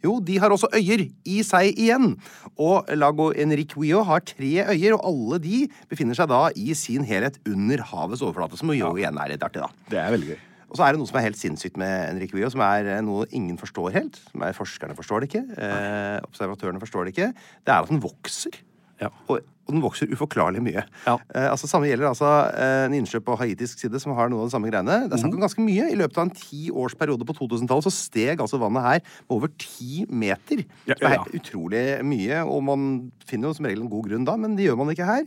[0.05, 2.17] Jo, de har også øyer i seg igjen.
[2.61, 7.41] Og Lago Enriquillo har tre øyer, og alle de befinner seg da i sin helhet
[7.49, 9.89] under havets overflate, som jo igjen er litt artig, da.
[9.91, 10.45] Det er veldig gøy.
[10.67, 13.29] Og så er det noe som er helt sinnssykt med Enriquillo, som er eh, noe
[13.37, 14.19] ingen forstår helt.
[14.33, 15.45] Som er Forskerne forstår det ikke.
[15.63, 17.29] Eh, observatørene forstår det ikke.
[17.63, 18.59] Det er at den vokser.
[19.03, 19.11] Ja.
[19.29, 20.85] Og, og den vokser uforklarlig mye.
[21.07, 21.17] Ja.
[21.35, 24.49] Eh, altså Samme gjelder altså eh, en innsjø på haitisk side som har noe av
[24.49, 25.01] de samme greiene.
[25.11, 25.45] Det er snakk om Mhm.
[25.47, 25.89] ganske mye.
[25.93, 30.07] I løpet av en tiårsperiode på 2000-tallet så steg altså vannet her med over ti
[30.09, 30.65] meter.
[30.87, 32.89] Ja, Som er utrolig mye, og man
[33.27, 35.27] finner jo som regel en god grunn da, men det gjør man ikke her.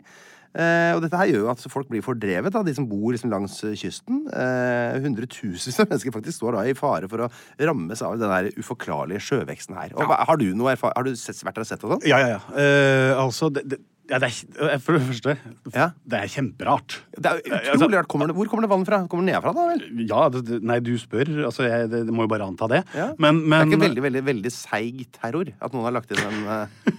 [0.56, 3.30] Eh, og dette her gjør jo at folk blir fordrevet, da, de som bor liksom
[3.34, 3.78] langs kysten.
[3.80, 4.24] kysten.
[4.34, 7.30] Eh, Hundretusenvis av mennesker faktisk står da i fare for å
[7.70, 9.94] rammes av den uforklarlige sjøveksten her.
[9.96, 10.24] Og, ja.
[10.30, 10.98] Har du noe erfaring?
[10.98, 12.06] har du sett, vært der og sett det sånn?
[12.10, 12.42] Ja, ja, ja.
[12.58, 15.36] Eh, altså, det, det, ja, det er, for det første,
[15.76, 15.92] Ja.
[16.10, 16.96] det er kjemperart.
[17.14, 18.08] Det er altså- utrolig rart.
[18.10, 19.08] Kommer det, hvor kommer det vann fra?
[19.08, 19.68] Kommer det nedenfra, da?
[19.70, 20.08] vel?
[20.10, 21.30] Ja, det, nei, du spør.
[21.46, 22.84] Altså, jeg det, må jo bare anta det.
[22.98, 23.12] Ja.
[23.20, 26.42] Men, det er ikke veldig, veldig, veldig seig terror at noen har lagt inn en
[26.56, 26.90] eh,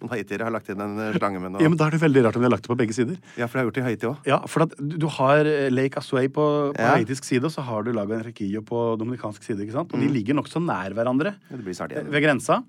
[0.00, 2.00] Noen haitiere har lagt inn en eh, slange med noe ja, men Da er det
[2.02, 3.16] veldig rart om de har lagt det på begge sider.
[3.38, 4.26] Ja, for det har gjort det i Haiti òg.
[4.28, 6.44] Ja, for at du, har eh, Lake Asway på,
[6.76, 6.92] på Ja.
[6.98, 9.64] haitisk side, og så har du Lago Enriquillo på dominikansk side.
[9.64, 9.94] ikke sant?
[9.96, 11.50] Og de ligger nokså nær hverandre Mm.
[11.50, 12.10] Ja, det blir snart igjen.
[12.12, 12.60] ved grensa.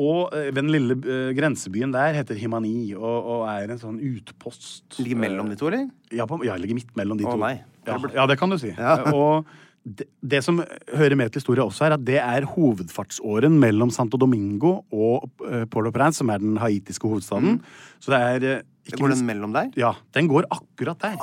[0.00, 3.98] Og eh, ved den lille uh, grensebyen der heter Himani og, og er en sånn
[4.00, 4.86] utpost.
[5.02, 5.88] Ligger mellom de to, eller?
[6.14, 7.40] Ja, på, ja ligger midt mellom de Å, to.
[7.42, 7.58] nei.
[7.86, 8.70] Ja, ja, det kan du si.
[8.72, 8.94] Ja.
[9.12, 9.44] Og
[9.82, 10.60] det, det som
[10.94, 15.64] hører med til historien også, er at det er hovedfartsåren mellom Santo Domingo og uh,
[15.66, 17.58] Port-au-Prince, som er den haitiske hovedstaden.
[18.02, 19.02] Så det er uh, ikke Mm.
[19.04, 19.68] Går den mellom der?
[19.78, 21.14] ja, den går akkurat der.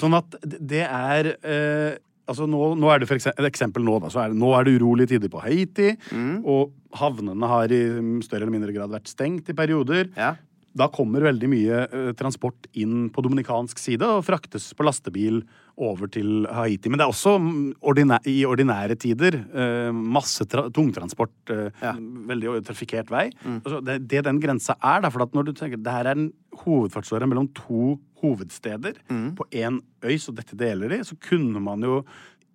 [0.00, 4.08] Sånn at det er uh, Altså nå, nå er det for eksempel, eksempel nå, da.
[4.08, 5.90] Så er det, nå er det urolige tider på Haiti.
[6.08, 6.38] Mm.
[6.48, 7.82] Og havnene har i
[8.24, 10.08] større eller mindre grad vært stengt i perioder.
[10.16, 10.30] Ja.
[10.74, 15.42] Da kommer veldig mye eh, transport inn på dominikansk side og fraktes på lastebil
[15.76, 16.88] over til Haiti.
[16.88, 21.32] Men det er også mm, ordinæ i ordinære tider eh, masse tra tungtransport.
[21.50, 21.92] eh, Ja.
[21.98, 22.26] Mm.
[22.28, 23.30] Veldig trafikkert vei.
[23.44, 26.18] Altså, det, det den grensa er, da, for at når du tenker det her er
[26.18, 26.28] en
[26.64, 29.34] hovedfartsåre mellom to hovedsteder Mm.
[29.36, 32.04] på én øy, så dette deler de, så kunne man jo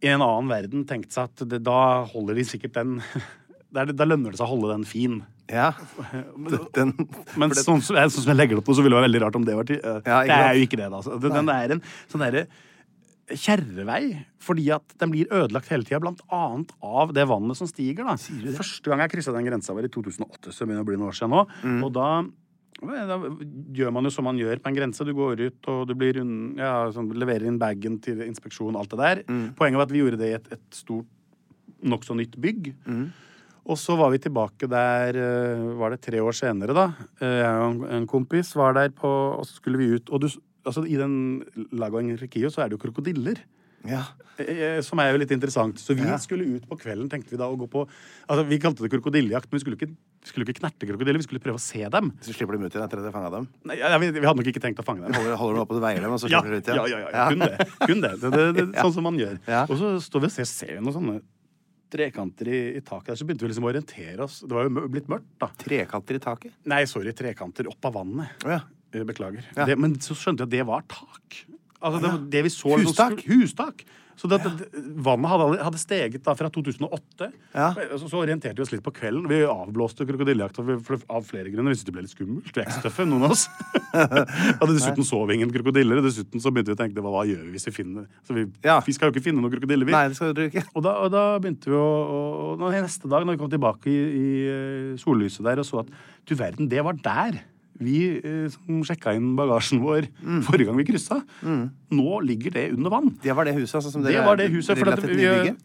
[0.01, 3.01] i en annen verden tenkt seg at det, da holder de sikkert den
[3.71, 5.19] Da er da lønner det seg å holde den fin.
[5.51, 5.67] ja.
[6.73, 6.93] Den,
[7.37, 9.21] Men sånn, som- sånn som jeg legger det opp nå, så ville det være veldig
[9.21, 9.77] rart om det var til.
[9.83, 11.01] eh, Ja, det er jo ikke det, da.
[11.21, 12.47] Den, den er en sånn derre
[13.35, 18.05] kjerrevei, fordi at den blir ødelagt hele tida, blant annet av det vannet som stiger.
[18.05, 18.15] da.
[18.57, 21.09] Første gang jeg kryssa den grensa, var i 2008, så det begynner å bli noen
[21.11, 21.45] år siden nå.
[21.63, 21.83] Mm.
[21.85, 22.09] Og da
[22.79, 23.17] da
[23.75, 25.03] gjør man jo som man gjør på en grense.
[25.03, 28.93] Du går ut og du blir unn, ja, sånn, leverer inn bagen til inspeksjon, alt
[28.93, 29.21] det der.
[29.27, 29.49] Mm.
[29.57, 31.09] Poenget var at vi gjorde det i et, et stort,
[31.83, 32.69] nokså nytt bygg.
[32.87, 33.09] Mm.
[33.69, 36.85] Og så var vi tilbake der eh, var det tre år senere, da.
[37.19, 40.09] Eh, Jeg og en- en kompis var der, på, og så skulle vi ut.
[40.15, 40.29] Og du,
[40.65, 43.39] altså, i den Lago Enriquillo så er det jo krokodiller.
[43.87, 44.01] Ja.
[44.43, 45.79] Eh, Som er jo litt interessant.
[45.79, 47.85] Så vi skulle ut på kvelden, tenkte vi da, å gå på
[48.27, 49.93] Altså, vi kalte det krokodillejakt, men vi skulle ikke,
[50.27, 52.11] skulle ikke knerte krokodiller, vi skulle prøve å se dem.
[52.19, 53.47] Så slipper de ut igjen etter at de fanga dem.
[53.71, 55.15] Nei, ja, vi, vi hadde nok ikke tenkt å fange dem.
[55.15, 57.03] Holder, holder du oppe og veier dem, og så Ja, slipper de ut ja, igjen?
[57.07, 57.69] ja, ja, kun det.
[57.87, 58.11] Kun det.
[58.19, 59.39] det, det, det sånn som man gjør.
[59.47, 59.63] Ja.
[59.71, 61.19] Og så står vi og ser, ser vi noen sånne
[61.89, 64.41] trekanter i, i taket der, så begynte vi liksom å orientere oss.
[64.45, 65.47] Det var jo blitt mørkt, da.
[65.57, 66.53] Trekanter i taket?
[66.69, 68.43] Nei, sorry, trekanter opp av vannet.
[68.45, 68.59] Oh, ja.
[68.59, 69.45] Eh, Beklager.
[69.55, 69.65] Ja.
[69.69, 71.41] Det, men så skjønte jeg at det var tak.
[71.79, 73.21] Altså, det, det vi så Hustak?
[73.29, 73.85] hustak.
[74.19, 74.65] Så det, det,
[74.99, 77.29] vannet hadde, hadde steget da fra 2008.
[77.55, 77.69] Ja.
[77.95, 79.29] Så, så orienterte vi oss litt på kvelden.
[79.31, 81.71] Vi avblåste for- av flere grunner.
[81.71, 82.49] Vi syntes det ble litt skummelt.
[82.51, 83.45] Vi er ikke tøffe, noen av oss.
[84.59, 86.01] og dessuten sov ingen krokodiller.
[86.01, 88.35] Og dessuten så begynte vi å tenke hva, hva gjør vi hvis vi finner så
[88.35, 88.81] vi, Ja.
[88.83, 89.95] vi skal jo ikke finne noen krokodiller, vi.
[89.95, 90.65] Nei, det skal du ikke.
[90.73, 91.87] Og da, og da begynte vi å,
[92.19, 95.85] og, og Neste dag når vi kom tilbake i, i eh, sollyset der og så
[95.85, 95.95] at
[96.27, 97.39] du verden, det var der
[97.79, 100.41] vi eh, som sjekka inn bagasjen vår Mm.
[100.43, 101.21] forrige gang vi kryssa.
[101.89, 103.07] Nå ligger det under vann.
[103.23, 104.77] Det var det huset altså, som Det dere var det huset.
[104.77, 105.23] For at vi,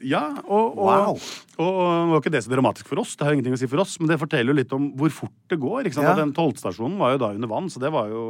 [0.09, 1.19] ja, og, og, Wow.
[1.59, 3.67] og, og det var ikke det så dramatisk for oss, det har ingenting å si
[3.69, 5.85] for oss, men det forteller jo litt om hvor fort det går.
[5.91, 6.07] Ikke sant?
[6.07, 6.13] Ja.
[6.15, 8.23] At Den tolvstasjonen var jo da under vann, så det var jo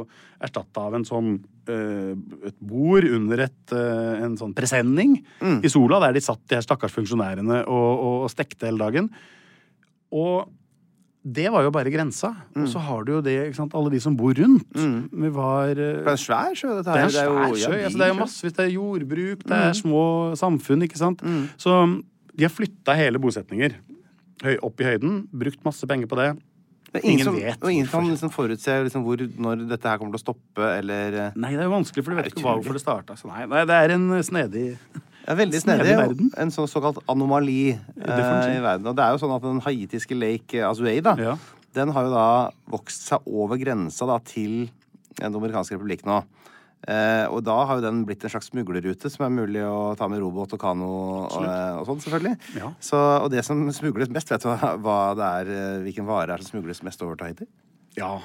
[0.43, 1.29] erstatta av en sånn
[1.69, 2.13] eh,
[2.49, 5.61] et bord under et, eh, en sånn presenning Mm.
[5.63, 9.09] i sola, der de satt de her stakkars funksjonærene og, og, og stekte hele dagen.
[10.15, 10.49] Og
[11.25, 12.29] det var jo bare grensa.
[12.53, 12.63] Mm.
[12.63, 14.75] Og så har du jo det, ikke sant, alle de som bor rundt.
[14.77, 17.01] Vi var eh, Det er en svær sjø, dette det her.
[17.01, 17.79] er en svær sjø.
[17.81, 18.19] altså, det er jo sjø.
[18.21, 18.53] massevis.
[18.59, 20.03] Det er jordbruk, det er små
[20.37, 21.23] samfunn, ikke sant.
[21.57, 21.79] Så
[22.35, 23.77] de har flytta hele bosetninger
[24.45, 25.23] høy, opp i høyden.
[25.33, 26.29] Brukt masse penger på det.
[26.95, 29.97] Det ingen, Ingen som, vet og ingen kan liksom forutse liksom hvor, når dette her
[29.99, 32.45] kommer til å stoppe, eller eh, Nei, det er jo vanskelig, for du vet ikke
[32.45, 33.17] hvorfor det starta.
[33.27, 34.63] Nei, nei, det er en snedig
[35.25, 35.93] Er veldig Snedig.
[36.37, 38.85] En så, såkalt anomali eh, i verden.
[38.91, 41.35] Og det er jo sånn at den haitiske lake Azuay, da, Ja.
[41.73, 42.27] den har jo da
[42.69, 44.69] vokst seg over grensa da til
[45.15, 46.17] Den amerikanske republikk nå.
[46.85, 50.09] Eh, og da har jo den blitt en slags smuglerrute som er mulig å ta
[50.11, 50.89] med robåt og kano
[51.23, 52.35] og, eh, og sånn, selvfølgelig.
[52.59, 52.73] Ja.
[52.83, 56.35] Så, og det som smugles mest, vet du hva, hva det er, eh, hvilken vare
[56.35, 57.47] er som smugles mest over til Haiti?
[57.97, 58.19] Ja.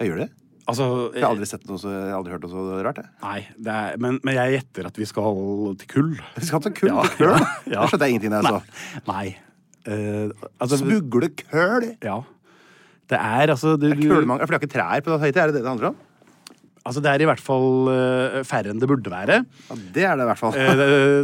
[0.00, 0.30] Jeg gjør det.
[0.70, 3.00] Altså Jeg har aldri sett noe så, jeg har aldri hørt noe så rart.
[3.02, 3.12] Jeg.
[3.24, 5.40] Nei, det er, men, men jeg gjetter at vi skal
[5.82, 6.10] til kull.
[6.38, 7.38] Vi skal til kull Ja, kull ja,
[7.74, 7.80] ja.
[7.84, 9.04] Det skjønte jeg ingenting da jeg så.
[9.10, 9.24] Nei.
[9.80, 11.90] Uh, altså, Smugle køl!
[12.04, 12.20] Ja.
[13.10, 14.46] Det er altså du, Det er kullmangel.
[14.46, 15.96] for de har ikke trær på det høyte er det det det handler om?
[16.80, 19.40] Altså, det er i hvert fall eh, færre enn det burde være.
[19.68, 20.56] Ja, det er det i hvert fall.
[20.56, 20.70] Eh,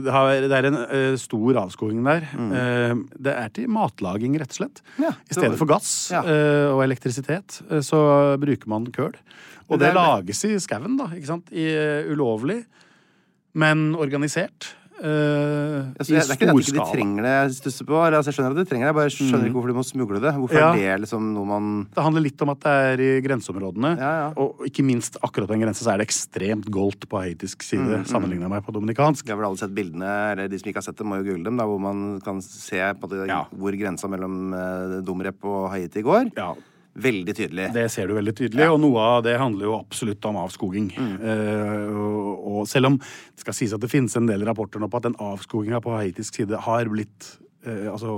[0.04, 2.26] det, er en eh, stor avskoging der.
[2.36, 2.92] Eh,
[3.24, 4.82] det er til matlaging, rett og slett.
[4.98, 5.06] Mm.
[5.06, 6.20] Ja, I stedet for gass Ja.
[6.74, 8.00] og elektrisitet, så
[8.40, 9.16] bruker man køl.
[9.66, 11.08] Og det det, lages i skauen, da.
[11.16, 11.48] ikke sant?
[11.50, 11.64] I,
[12.12, 12.60] ulovlig,
[13.56, 14.74] men organisert.
[15.96, 17.96] Jeg, I det er ikke det at de trenger det jeg stusser på.
[18.04, 20.20] Altså, jeg skjønner at de trenger det, jeg bare skjønner ikke hvorfor de må smugle
[20.20, 20.32] det.
[20.36, 20.60] Hvorfor Mm.
[20.60, 20.72] Ja.
[20.76, 23.92] er det liksom noe man Det handler litt om at det er i grenseområdene.
[23.98, 24.28] Ja, ja.
[24.36, 27.80] Og ikke minst akkurat på en grense så er det ekstremt goldt på haitisk side
[28.02, 29.24] Mm, sammenlignet med på dominikansk.
[29.26, 31.30] Jeg har vel alle sett bildene, eller de som ikke har sett det, må jo
[31.32, 32.92] google dem, da, hvor man kan se Ja.
[33.56, 36.32] hvor grensa mellom uh, Dumrep og Haiti går.
[36.36, 36.52] Ja,
[36.96, 37.66] Veldig tydelig.
[37.74, 40.88] Det ser du veldig tydelig, og noe av det handler jo absolutt om avskoging.
[40.96, 41.16] Mm.
[41.20, 44.88] Uh, og, og selv om det skal sies at det finnes en del rapporter nå
[44.92, 47.34] på at den avskoginga på haitisk side har blitt
[47.68, 48.16] uh, Altså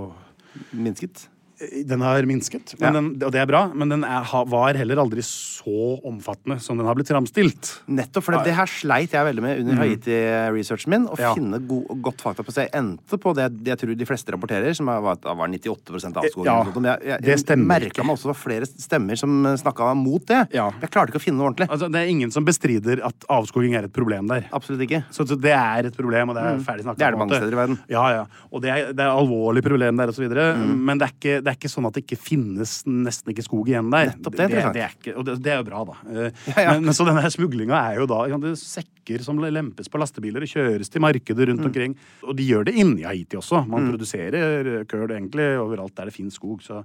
[0.73, 1.27] Minsket.
[1.61, 3.01] Eh, den har minsket, men Ja.
[3.01, 6.87] den, og det er bra, men den er, var heller aldri så omfattende som den
[6.87, 7.81] har blitt framstilt.
[7.89, 11.07] Nettopp, for det, det her sleit jeg veldig med under Haiti-researchen min.
[11.09, 11.23] Å Mm.
[11.25, 11.35] Ja.
[11.35, 12.69] finne go godt fakta på seg.
[12.71, 16.47] Jeg endte på det jeg tror de fleste rapporterer, som var, var 98 avskoging.
[16.47, 19.95] Ja, sånt, jeg, jeg, det stemmer merka meg også det var flere stemmer som snakka
[19.99, 20.41] mot det.
[20.55, 20.69] Ja.
[20.81, 21.69] Jeg klarte ikke å finne noe ordentlig.
[21.75, 24.47] Altså, det er ingen som bestrider at avskoging er et problem der.
[24.53, 25.03] Absolutt ikke.
[25.11, 27.37] Så, så det er et problem, og det er ferdig snakket Det er det mange
[27.41, 27.79] steder i verden.
[27.93, 28.25] Ja, ja.
[28.53, 30.49] Og det er, det er alvorlig problem der, og så videre.
[30.59, 33.71] Men det er, ikke, det er ikke sånn at det ikke finnes nesten ikke skog
[33.73, 34.11] igjen der.
[34.13, 35.97] Nettopp, det er det, det, er ikke, og det, det er jo bra, da.
[36.13, 36.75] Eh, Ja, ja.
[36.79, 40.53] Men, så denne smuglinga er jo da det er sekker som lempes på lastebiler og
[40.53, 41.55] kjøres til markeder Mm.
[41.57, 41.95] rundt omkring.
[42.29, 43.63] Og de gjør det inni Haiti også.
[43.67, 46.61] Man produserer køl egentlig overalt der det finnes skog.
[46.63, 46.83] Så.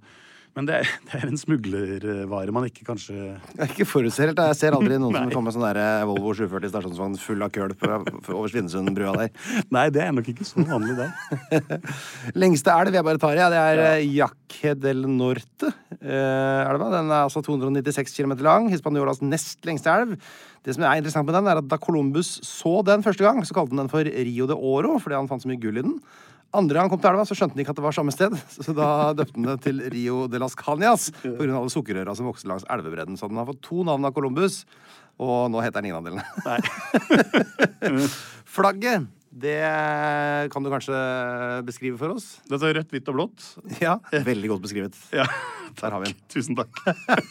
[0.54, 4.42] Men det er, det er en smuglervare man ikke kanskje Jeg ikke forutser helt.
[4.52, 7.74] Jeg ser aldri noen som kommer med sånn der Volvo 740 stasjonsvogn full av køl
[7.78, 7.90] på,
[8.36, 9.34] over Svinesundbrua der.
[9.76, 11.82] Nei, det er nok ikke så vanlig, det.
[12.38, 14.30] Lengste elv jeg bare tar i, ja, det er ja.
[14.54, 15.72] Jaque del Norte.
[16.00, 16.90] Eh, elva.
[16.94, 18.70] Den er altså 296 km lang.
[18.72, 20.18] Hispaniolas nest lengste elv.
[20.64, 23.56] Det som er interessant med den, er at da Columbus så den første gang, så
[23.58, 25.98] kalte han den for Rio de Oro, fordi han fant så mye gull i den.
[26.54, 28.36] Andre gang han kom til elva, så skjønte han ikke at det var samme sted,
[28.66, 31.34] så da døpte han det til Rio de las Canias pga.
[31.50, 33.18] alle sukkerrøra som vokste langs elvebredden.
[33.18, 34.64] Så den har fått to navn av Columbus,
[35.22, 36.24] og nå heter den ingen av delene.
[38.56, 39.58] Flagget Det
[40.54, 40.94] kan du kanskje
[41.66, 42.36] beskrive for oss?
[42.46, 43.46] Dette er rødt, hvitt og blått.
[43.82, 44.98] Ja, veldig godt beskrevet.
[45.20, 45.26] Ja,
[45.80, 46.20] Der har vi den.
[46.30, 46.70] Tusen takk.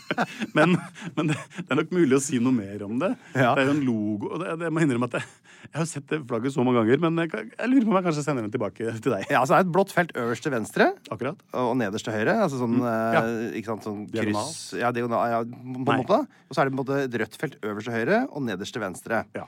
[0.56, 0.72] men
[1.14, 3.12] men det, det er nok mulig å si noe mer om det.
[3.38, 3.52] Ja.
[3.54, 4.32] Det er jo en logo.
[4.34, 5.28] og Det, det jeg må innrømme at jeg,
[5.68, 8.06] jeg har sett det flagget så mange ganger, men jeg, jeg lurer på om jeg
[8.08, 9.28] kanskje sender den tilbake til deg.
[9.30, 11.38] Ja, altså det er et blått felt øverst til venstre Akkurat.
[11.54, 12.34] og nederst til høyre.
[12.48, 13.14] Altså sånn, eh, Mm.
[13.14, 13.22] Ja.
[13.60, 14.48] ikke sant, sånn Diagonal.
[14.50, 16.18] kryss Ja, diagonal, ja, på en måte.
[16.50, 18.74] Og så er det på en måte et rødt felt øverst til høyre og nederst
[18.74, 19.22] til venstre.
[19.38, 19.46] Ja.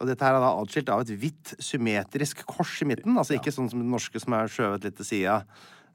[0.00, 3.16] Og dette her er da atskilt av et hvitt symmetrisk kors i midten.
[3.18, 5.42] Altså ikke sånn som det norske som er skjøvet litt til sida.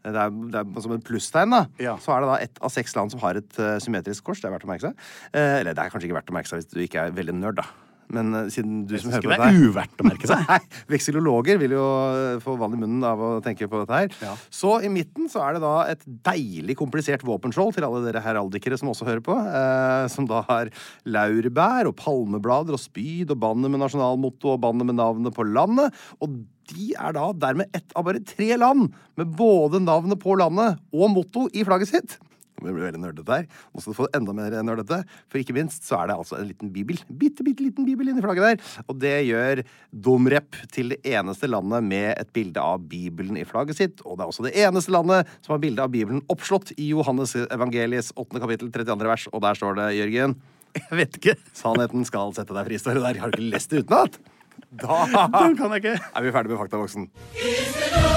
[0.05, 1.63] Det er, det er som et plusstegn, da.
[1.81, 1.97] Ja.
[1.99, 4.39] Så er det da ett av seks land som har et uh, symmetrisk kors.
[4.43, 5.03] Det er verdt å merke seg.
[5.33, 7.35] Eh, eller det er kanskje ikke verdt å merke seg hvis du ikke er veldig
[7.41, 7.86] nerd, da.
[8.13, 10.43] Men eh, siden du som hører på det er uverdt å merke seg.
[10.51, 10.59] Nei,
[10.93, 14.11] Vekselologer vil jo eh, få vann i munnen av å tenke på dette her.
[14.23, 14.35] Ja.
[14.53, 18.79] Så i midten så er det da et deilig komplisert våpenskjold til alle dere heraldikere
[18.79, 19.37] som også hører på.
[19.37, 20.71] Eh, som da har
[21.07, 25.95] laurbær og palmeblader og spyd og banner med nasjonalmotto og banner med navnet på landet.
[26.23, 28.89] Og de er da dermed ett av bare tre land
[29.19, 32.17] med både navnet på landet og motto i flagget sitt.
[32.57, 33.47] Nå blir det veldig nerdete her.
[33.69, 34.97] Nå skal du få enda mer nerdete.
[35.29, 36.97] For ikke minst så er det altså en liten bibel.
[37.07, 38.83] Bitte, bitte liten bibel inni flagget der.
[38.89, 39.61] Og det gjør
[39.93, 44.01] Domrep til det eneste landet med et bilde av Bibelen i flagget sitt.
[44.05, 47.35] Og det er også det eneste landet som har bilde av Bibelen oppslått i Johannes
[47.45, 48.41] evangeliets 8.
[48.41, 49.11] kapittel 32.
[49.13, 49.27] vers.
[49.33, 50.37] Og der står det, Jørgen
[50.77, 51.37] Jeg vet ikke.
[51.57, 53.21] Sannheten skal sette deg fri, står det der.
[53.21, 54.17] Har du ikke lest det utenat?
[54.81, 55.03] Da
[55.41, 55.97] Den kan jeg ikke.
[56.01, 58.16] er vi ferdig med Faktaboksen.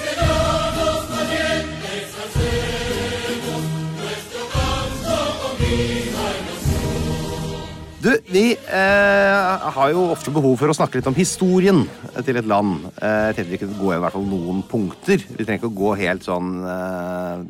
[8.01, 11.83] Du, vi eh, har jo ofte behov for å snakke litt om historien
[12.25, 12.87] til et land.
[12.97, 15.21] Eh, jeg tenkte vi kunne gå i hvert fall noen punkter.
[15.21, 17.43] Vi trenger ikke å gå helt sånn eh,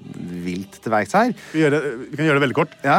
[0.44, 1.32] vilt til verks her.
[1.54, 2.76] Vi, det, vi kan gjøre det veldig kort.
[2.84, 2.98] Ja.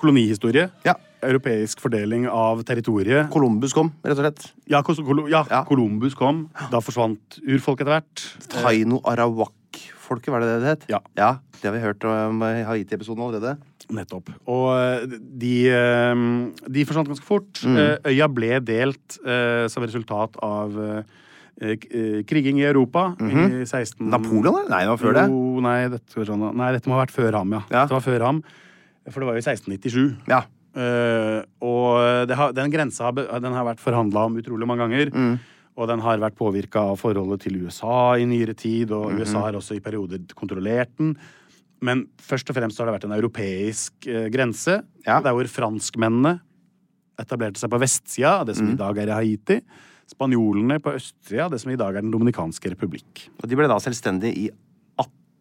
[0.00, 0.70] Kolonihistorie.
[0.88, 0.96] Ja.
[1.28, 3.28] Europeisk fordeling av territoriet.
[3.34, 4.48] Columbus kom, rett og slett.
[4.72, 5.60] Ja, Kol ja, Ja.
[5.68, 6.46] Columbus kom.
[6.72, 8.24] Da forsvant urfolk etter hvert.
[8.48, 10.88] Taino Arawak-folket, var det det det het?
[10.96, 11.34] Ja.
[11.60, 13.58] Det har vi hørt om i Haiti-episoden allerede.
[13.92, 14.30] Nettopp.
[14.48, 16.22] Og eh, de, eh,
[16.72, 17.60] de forsvant ganske fort.
[17.66, 17.76] Mm.
[17.76, 19.18] Eh, Øya ble delt
[19.70, 20.72] som resultat av
[21.54, 23.30] kriging i Europa i
[23.62, 24.00] 16...
[24.00, 24.10] Mhm.
[24.10, 24.70] Napoleon, eller?
[24.72, 25.24] Nei, det var før det.
[25.30, 26.50] Jo, nei, dette, nå.
[26.58, 27.60] nei, dette må ha vært før ham, ja.
[27.70, 27.84] Ja.
[27.84, 28.40] Dette var før ham.
[29.06, 30.30] For det var jo i 1697.
[30.32, 30.40] Ja.
[30.74, 33.14] Eh, og har, den grensa har
[33.44, 35.12] den har vært forhandla om utrolig mange ganger.
[35.14, 35.36] Mm.
[35.78, 39.20] Og den har vært påvirka av forholdet til USA i nyere tid, og Mhm.
[39.22, 41.16] USA har også i perioder kontrollert den.
[41.84, 44.80] Men først og fremst har det vært en europeisk eh, grense.
[45.04, 45.20] Ja.
[45.24, 46.38] Der hvor franskmennene
[47.20, 49.60] etablerte seg på vestsida av det som som i dag er i Haiti.
[50.10, 53.28] Spanjolene på østsida av det som i dag er Den dominikanske republikk.
[53.40, 54.48] Og de ble da selvstendige i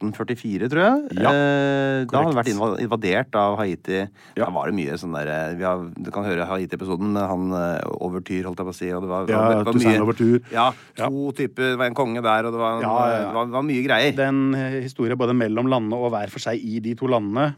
[0.03, 1.17] 1844, tror jeg.
[1.23, 4.01] Ja, eh, da hadde det vært invadert av Haiti.
[4.35, 4.43] Ja.
[4.45, 8.43] Da var det mye sånn der eh, Du kan høre Haiti-episoden med han eh, Overtyr,
[8.49, 8.91] holdt jeg på å si.
[8.93, 10.41] Og det var, Ja, det var Toussaint Louverture.
[10.53, 10.67] Ja,
[10.99, 11.07] Ja.
[11.09, 13.27] to typer Det var en konge der, og det var, Ja, ja, ja.
[13.27, 14.15] Det var, det var mye greier.
[14.17, 17.53] Den eh, historien både mellom landene og hver for seg i de to landene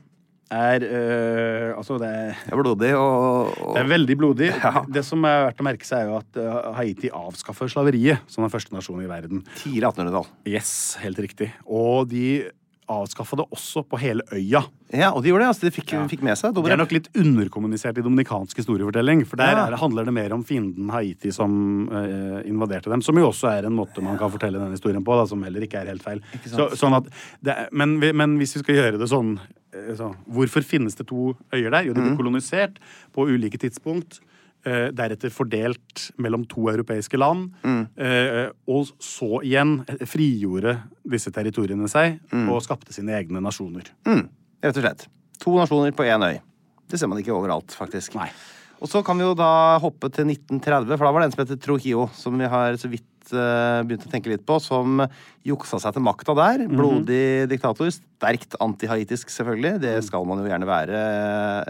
[0.53, 4.49] er øh, Altså, det er Det er blodig og, og Det er veldig blodig.
[4.63, 4.83] Ja.
[4.87, 8.45] Det som er verdt å merke seg, er jo at eh, Haiti avskaffer slaveriet som
[8.45, 9.41] den første nasjonen i verden.
[9.63, 10.29] tidlig 1800-tall.
[10.47, 11.51] Yes, helt riktig.
[11.65, 12.27] Og de
[12.85, 14.59] avskaffa det også på hele øya.
[14.93, 15.47] Ja, og de gjorde det.
[15.49, 19.23] altså De fikk, fikk med seg Det er nok litt underkommunisert i dominikansk historiefortelling.
[19.25, 19.63] For der Ja.
[19.65, 23.01] er, handler det mer om fienden Haiti som eh, invaderte dem.
[23.01, 25.65] Som jo også er en måte man kan fortelle denne historien på, da, som heller
[25.65, 26.21] ikke er helt feil.
[26.45, 27.09] Så, sånn at
[27.41, 29.39] det men, men hvis vi skal gjøre det sånn
[29.75, 31.83] eh, så, Hvorfor finnes det to øyer der?
[31.89, 32.79] Jo, de ble kolonisert
[33.15, 34.21] på ulike tidspunkt.
[34.65, 37.51] Uh, deretter fordelt mellom to europeiske land.
[38.01, 42.17] eh, og så igjen frigjorde disse territoriene seg
[42.49, 43.91] og skapte sine egne nasjoner.
[44.65, 45.05] Rett og slett.
[45.43, 46.39] To nasjoner på én øy.
[46.89, 48.15] Det ser man ikke overalt, faktisk.
[48.17, 48.31] Nei.
[48.81, 51.43] Og så kan vi jo da hoppe til 1930, for da var det en som
[51.45, 55.01] heter Trujillo, som vi har så vidt eh, begynt å tenke litt på, som
[55.45, 56.65] juksa seg til makta der.
[56.69, 57.89] Blodig diktator.
[57.93, 59.79] Sterkt antihaitisk, selvfølgelig.
[59.83, 61.01] Det skal man jo gjerne være.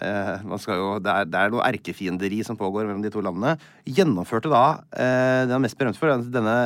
[0.02, 3.56] eh, jo, det, er, det er noe erkefienderi som pågår mellom de to landene.
[3.86, 6.58] Gjennomførte da eh, det han er mest berømt for, denne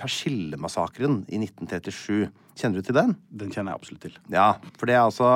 [0.00, 2.30] Persillemassakren i 1937.
[2.58, 3.14] Kjenner du til den?
[3.42, 4.16] Den kjenner jeg absolutt til.
[4.32, 4.48] Ja,
[4.80, 5.28] for det er altså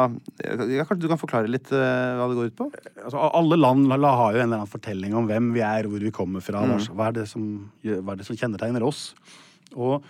[0.42, 2.68] ja, Kanskje du kan forklare litt uh, hva det går ut på?
[3.04, 6.12] altså, alle land har jo en eller annen fortelling om hvem vi er, hvor vi
[6.14, 6.64] kommer fra.
[6.66, 6.76] Mm.
[6.92, 7.48] Hva, er det som,
[7.80, 9.06] hva er det som kjennetegner oss?
[9.74, 10.04] Og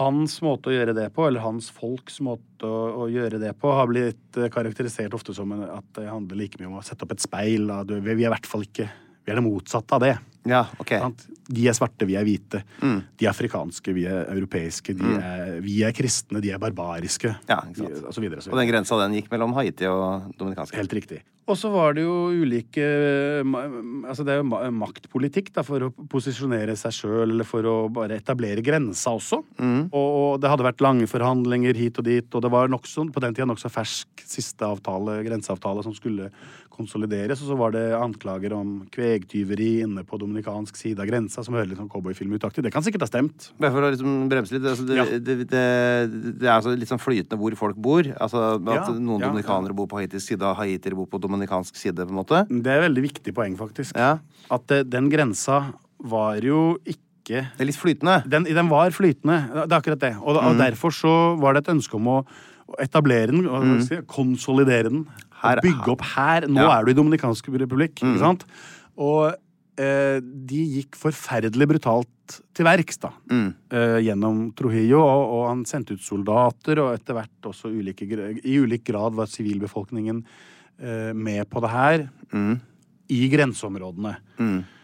[0.00, 3.70] hans måte å gjøre det på, eller hans folks måte å, å gjøre det på,
[3.74, 7.14] har blitt eh, karakterisert ofte som at det handler like mye om å sette opp
[7.14, 7.68] et speil.
[7.70, 7.82] da.
[7.86, 8.88] Vi er i hvert fall ikke
[9.20, 10.14] Vi er det motsatte av det.
[10.48, 10.92] Ja, ok.
[11.02, 11.26] Sant?
[11.50, 12.62] De er svarte, vi er hvite.
[12.80, 13.00] Mm.
[13.18, 14.94] De er afrikanske, vi er europeiske.
[14.96, 17.34] De er, vi er kristne, de er barbariske.
[17.50, 17.98] Ja, ikke sant.
[17.98, 18.38] De- Og så videre.
[18.38, 20.74] og så Og den grensa den gikk mellom Haiti og Dominikansk.
[20.78, 21.20] Helt riktig.
[21.50, 22.84] Og så var det jo ulike
[24.06, 28.16] Altså det er jo maktpolitikk da, for å posisjonere seg sjøl, eller for å bare
[28.20, 29.40] etablere grensa også.
[29.58, 33.10] Og, og det hadde vært lange forhandlinger hit og dit, og det var nok sånn,
[33.10, 36.30] på den tida nokså fersk siste avtale, grenseavtale som skulle
[36.70, 40.29] konsolideres, og så var det anklager om kvegtyveri inne på dominikansk
[40.76, 42.62] side av grensa, som høres litt sånn cowboyfilm utaktig.
[42.62, 43.50] Det kan sikkert ha stemt.
[43.58, 44.62] Bare for å liksom bremse litt.
[44.64, 45.04] Altså det, Ja.
[45.04, 48.02] det, det, det er altså litt sånn flytende hvor folk bor.
[48.20, 51.74] Altså At Ja, noen ja, dominikanere bor på haitisk side, og haitiere bor på dominikansk
[51.76, 51.96] side.
[52.06, 53.96] på en måte Det er et veldig viktig poeng, faktisk.
[53.96, 54.18] Ja.
[54.50, 55.72] At det, den grensa
[56.02, 58.22] var jo ikke Det er litt flytende.
[58.28, 59.66] den, den var flytende.
[59.66, 60.16] Det er akkurat det.
[60.22, 62.26] Og, og derfor så var det et ønske om å
[62.78, 63.82] etablere den, mm.
[63.86, 65.06] si, konsolidere den.
[65.40, 66.46] Her- bygge opp her.
[66.46, 66.78] Nå Ja.
[66.78, 68.44] er du i Dominikansk republikk, ikke sant?
[68.98, 69.36] Og eh,
[69.80, 73.12] de gikk forferdelig brutalt til verks, da.
[73.74, 78.08] Eh, gjennom Trujillo, og, og han sendte ut soldater, og etter hvert også ulike,
[78.44, 80.22] i ulik grad var sivilbefolkningen
[80.80, 82.04] eh, med på det her.
[83.10, 84.14] I grenseområdene.
[84.38, 84.76] Eh,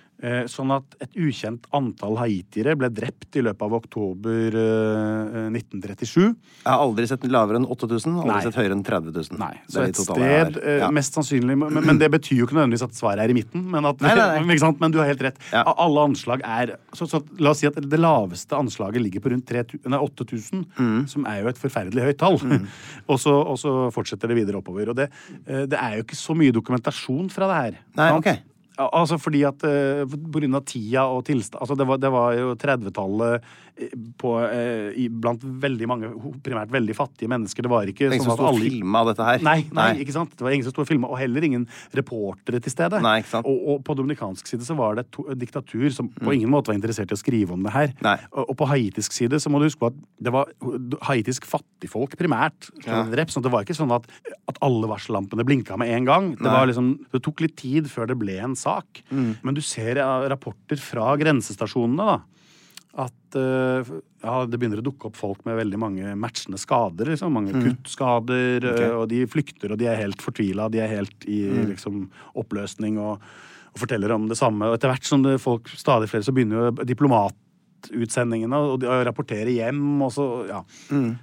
[0.48, 6.22] sånn at et ukjent antall haitiere ble drept i løpet av oktober eh, 1937.
[6.24, 8.40] Jeg har aldri sett lavere enn 8000, aldri Nei.
[8.46, 9.40] sett høyere enn 30 000.
[9.42, 10.88] Nei, så et sted eh, Ja.
[10.94, 13.66] mest sannsynlig men, men det betyr jo ikke nødvendigvis at svaret er i midten.
[13.70, 15.38] Men, at, Nei, nei, men du har helt rett.
[15.52, 15.62] Ja.
[15.76, 19.52] Alle anslag er så, så, La oss si at det laveste anslaget ligger på rundt
[19.52, 21.06] 8000, Mm.
[21.08, 22.36] som er jo et forferdelig høyt tall.
[23.10, 24.90] og, så, og så fortsetter det videre oppover.
[24.92, 25.10] Og det,
[25.46, 27.80] eh, det er jo ikke så mye dokumentasjon fra det her.
[27.96, 28.24] Nei, sant?
[28.26, 28.55] ok.
[28.76, 32.34] Altså fordi at eh, På grunn av tida og tilstand altså det, var, det var
[32.36, 33.54] jo 30-tallet eh,
[34.16, 36.08] på, eh, i- blant veldig mange,
[36.42, 37.62] primært veldig fattige mennesker.
[37.62, 39.38] Det var ikke Det ingen som sto alle filma dette her.
[39.44, 40.30] Nei, nei, ikke sant?
[40.36, 43.00] Det var ingen som sto og filma, og heller ingen reportere til stede.
[43.02, 43.46] Nei, ikke sant?
[43.46, 46.68] Og, og på dominikansk side så var det et et diktatur som på ingen måte
[46.68, 47.92] var interessert i å skrive om det her.
[48.02, 48.16] Nei.
[48.32, 50.46] Og, og på haitisk side så må du huske på at det var
[51.08, 52.70] haitisk fattigfolk primært.
[52.84, 54.06] som ble drept, sånn det var ikke sånn at,
[54.48, 56.30] at alle varsellampene blinka med en gang.
[56.36, 59.02] Det, var liksom, det tok litt tid før det ble en sak.
[59.10, 59.96] Men du ser
[60.30, 62.18] rapporter fra grensestasjonene da,
[62.96, 63.88] at eh,
[64.24, 67.12] ja, det begynner å dukke opp folk med veldig mange matchende skader.
[67.12, 67.34] Liksom.
[67.36, 68.92] Mange kuttskader, okay.
[68.96, 70.70] og de flykter, og de er helt fortvila.
[70.72, 71.42] De er helt i
[71.74, 72.06] liksom,
[72.40, 73.20] oppløsning og,
[73.74, 74.70] og forteller om det samme.
[74.70, 79.84] Og etter hvert som det folk, stadig flere, så begynner jo diplomatutsendingene å rapportere hjem.
[80.08, 80.64] Og så, ja.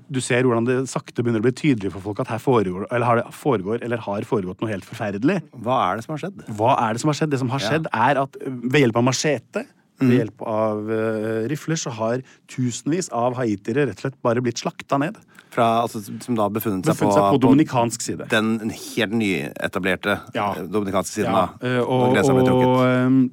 [0.06, 3.10] Du ser hvordan det sakte begynner å bli tydelig for folk at her foregår, eller
[3.10, 5.42] har, det foregår, eller har foregått noe helt forferdelig.
[5.58, 6.44] Hva er det som har skjedd?
[6.54, 7.34] Hva er det som har skjedd?
[7.34, 9.72] Det som har skjedd, er at ved hjelp av machete,
[10.10, 14.58] ved hjelp av ø, rifler, så har tusenvis av haitiere rett og slett bare blitt
[14.64, 15.16] slakta ned.
[15.54, 18.26] Fra, altså, som da befunnet seg, Befunnet seg på dominikansk side.
[18.32, 20.52] den helt nyetablerte Ja.
[20.58, 21.32] eh, dominikanske siden.
[21.32, 23.32] Ja, da, ø, og, grensa ble trukket.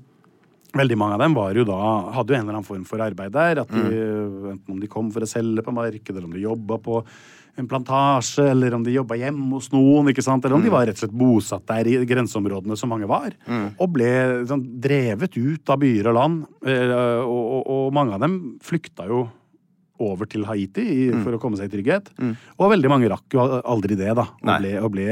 [0.71, 1.77] Veldig mange av dem var jo da,
[2.15, 3.59] hadde jo en eller annen form for arbeid der.
[3.65, 6.79] At de, Enten om de kom for å selge på markedet, eller om de jobba
[6.79, 7.01] på
[7.61, 10.09] en plantasje, eller om de jobba hjemme hos noen.
[10.13, 10.45] ikke sant?
[10.45, 13.31] Eller om de var rett og slett bosatt der i grenseområdene som mange var.
[13.79, 14.11] Og ble
[14.51, 16.47] sånn, drevet ut av byer og land.
[16.67, 19.29] eh, Og, og, og mange av dem flykta jo
[20.01, 22.07] over til Haiti i, for å komme seg i trygghet.
[22.59, 24.25] Og veldig mange rakk jo aldri det, da.
[24.57, 25.09] Og ble, og ble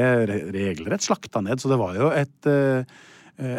[0.54, 1.60] regelrett slakta ned.
[1.60, 2.84] Så det var jo et, eh,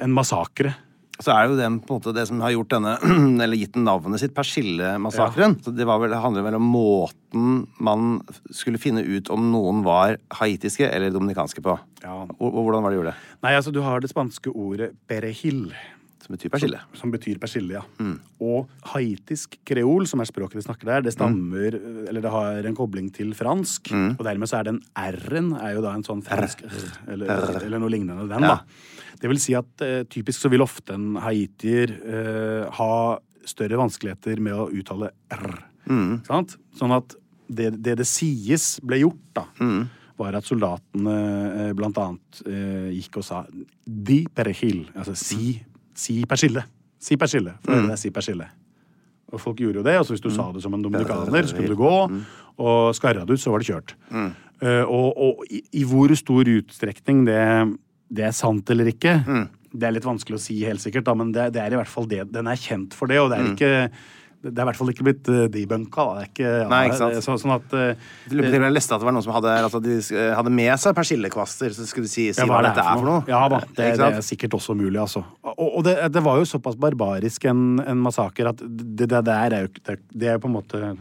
[0.02, 0.74] en massakre.
[1.20, 2.94] Så er det jo den, på en måte, det som har gjort denne,
[3.44, 5.58] eller gitt den navnet sitt, Persillemassakren.
[5.58, 5.64] Ja.
[5.66, 8.22] Så Det vel, handler vel om måten man
[8.56, 11.76] skulle finne ut om noen var haitiske eller dominikanske på.
[12.06, 12.22] Ja.
[12.40, 13.32] Hvordan var det de gjorde det?
[13.44, 15.74] Nei, altså du har det spanske ordet perejil.
[16.24, 16.80] Som betyr persille.
[17.00, 17.84] Som betyr persille, ja.
[18.46, 21.74] Og haitisk kreol, som er språket de snakker der, det stammer
[22.08, 23.90] Eller det har en kobling til fransk.
[24.14, 26.64] Og dermed så er den r-en er jo da en sånn fransk
[27.10, 28.60] eller, eller noe lignende den, Ja.
[28.60, 28.96] da.
[29.20, 32.94] Det vil si at eh, typisk så vil ofte en haitier eh, ha
[33.48, 35.50] større vanskeligheter med å uttale r.
[36.28, 36.56] Sant?
[36.78, 37.16] Sånn at
[37.50, 39.46] det, det det sies ble gjort, da,
[40.20, 41.16] var at soldatene
[41.50, 43.44] eh, blant annet eh, gikk og sa
[43.84, 45.56] di perehil, Altså si,
[45.98, 46.64] si persille.
[47.00, 47.56] Si persille.
[47.64, 47.94] For mm.
[47.96, 48.50] er si persille.
[49.30, 49.96] Og folk gjorde jo det.
[50.02, 51.96] Altså hvis du sa det som en dominikaner, så kunne du gå.
[52.60, 53.96] Og skarra det ut, så var det kjørt.
[54.60, 57.44] Eh, og og i, i hvor stor utstrekning det,
[58.10, 59.20] det er sant eller ikke,
[59.70, 61.92] det er litt vanskelig å si helt sikkert, da, men det, det er i hvert
[61.92, 62.24] fall det.
[62.34, 63.74] Den er kjent for det, og det er ikke
[64.40, 66.04] det er i hvert fall ikke blitt uh, debunka.
[66.16, 67.18] Det er ikke, Nei, ikke sant.
[67.26, 69.98] Så, sånn at uh, lurer jeg leste at det var noen som hadde, altså, de
[70.38, 71.76] hadde med seg persillekvaster.
[71.76, 73.26] Så skulle de si, si Ja, hva, dette er for noe.
[73.28, 75.26] Ja da, det, det er sikkert også mulig, altså.
[75.44, 79.60] Og, og det, det var jo såpass barbarisk en, en massaker at det, det der
[79.60, 80.94] er jo det, er på en måte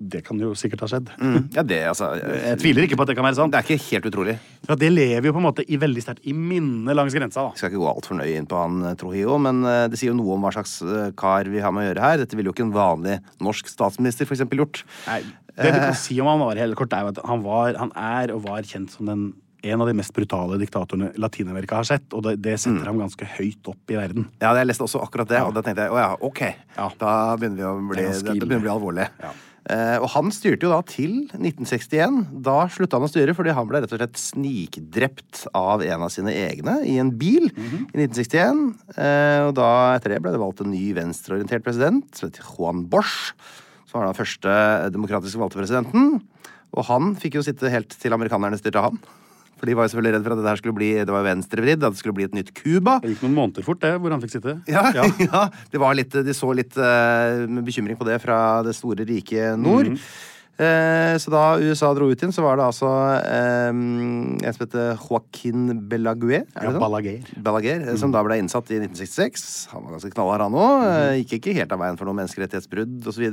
[0.00, 1.10] Det kan jo sikkert ha skjedd.
[1.52, 2.06] Ja, det, altså,
[2.48, 3.52] Jeg tviler ikke på at det kan være sant.
[3.52, 4.36] det er ikke helt utrolig.
[4.64, 7.44] For det lever jo på en måte i veldig sterkt i minnet langs grensa.
[7.44, 7.52] da.
[7.52, 10.14] Jeg skal ikke gå altfor nøye inn på han eh, Trujillo, men eh, det sier
[10.14, 12.22] jo noe om hva slags eh, kar vi har med å gjøre her.
[12.24, 14.82] Dette ville jo ikke en vanlig norsk statsminister for eksempel gjort.
[15.04, 15.20] Nei,
[15.60, 17.92] det du kan si om han var helt kort, er jo at han, var, han
[17.92, 19.30] er og var kjent som den
[19.62, 23.26] en av de mest brutale diktatorene Latin-Amerika har sett, og det, det setter ham ganske
[23.36, 24.24] høyt opp i verden.
[24.40, 26.40] Ja, jeg leste også akkurat det, og da tenkte jeg å ja, ok.
[26.78, 26.88] Ja.
[27.00, 29.08] Da begynner vi å bli, Det det begynner å bli alvorlig.
[29.20, 29.34] Ja.
[29.68, 32.22] Eh, og han styrte jo da til 1961.
[32.42, 36.10] Da slutta han å styre fordi han ble rett og slett snikdrept av en av
[36.10, 37.90] sine egne i en bil Mhm.
[37.92, 38.74] i 1961.
[38.96, 42.86] Eh, og da etter det ble det valgt en ny venstreorientert president, som heter Juan
[42.88, 43.34] Bosch.
[43.86, 46.22] Som var den første demokratisk valgte presidenten.
[46.72, 48.98] Og han fikk jo sitte helt til amerikanerne styrte han.
[49.60, 51.84] For de var jo selvfølgelig redd for at det her skulle bli Det var venstrevridd,
[51.84, 52.96] at det skulle bli et nytt Cuba.
[53.04, 54.56] Det gikk noen måneder fort, det, hvor han fikk sitte.
[54.72, 55.44] Ja, ja.
[55.72, 59.52] det var litt, de så litt uh, med bekymring på det fra det store, rike
[59.60, 59.92] nord.
[60.60, 64.90] Eh, så da USA dro ut igjen, så var det altså eh, en som heter
[64.98, 66.42] Joaquin Belaguer.
[66.52, 66.82] Er Ja, sånn?
[66.82, 67.30] Balaguer.
[67.40, 68.00] Balaguer, mm.
[68.02, 69.46] Som da ble innsatt i 1966.
[69.72, 70.84] Han var ganske knallhard, han òg.
[71.22, 73.24] Gikk ikke helt av veien for noen menneskerettighetsbrudd osv.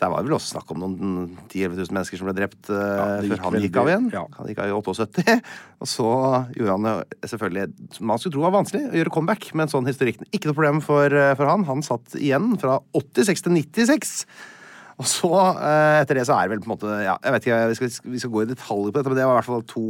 [0.00, 1.12] Der var det vel også snakk om noen
[1.46, 4.08] 10 000-11 000 mennesker som ble drept eh, Ja, før han gikk av igjen.
[4.12, 4.24] ja.
[4.38, 5.36] Han gikk av i 78.
[5.84, 6.08] Og så
[6.56, 9.86] gjorde han jo selvfølgelig Man skulle tro var vanskelig å gjøre comeback med en sånn
[9.90, 10.24] historikk.
[10.34, 11.66] Ikke noe problem for, eh, for han.
[11.70, 14.16] Han satt igjen fra 86 til 96.
[14.98, 17.46] Og så, eh, etter det, så er det vel på en måte Ja, jeg vet
[17.46, 19.50] ikke, vi skal, vi skal gå i detalj på dette, men det var i hvert
[19.52, 19.86] fall to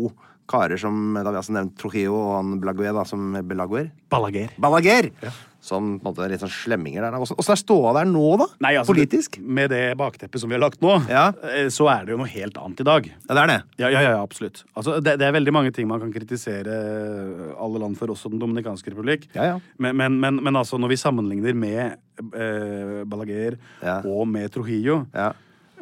[0.49, 3.91] karer som Da vi altså nevnt Trujillo og han Belaguer, da, som Belaguer.
[4.13, 4.53] Balaguer.
[4.61, 5.09] Balaguer!
[5.65, 7.15] Som på en måte litt sånn slemminger der.
[7.25, 8.47] Åssen er ståa der nå, da?
[8.61, 9.39] Nei, altså, Politisk?
[9.39, 11.29] det- Med det bakteppet som vi har lagt nå, Ja.
[11.43, 13.07] eh, så er det jo noe helt annet i dag.
[13.09, 13.63] Ja, det er det.
[13.81, 14.65] Ja, ja, ja, absolutt.
[14.77, 18.39] Altså, det, det er veldig mange ting man kan kritisere alle land for, også Den
[18.43, 19.27] dominikanske republikk.
[19.35, 19.61] Ja, ja.
[19.79, 21.97] Men, men, men, men altså, når vi sammenligner med
[22.35, 23.57] eh, Balaguer
[24.05, 25.33] og med Trujillo, Ja.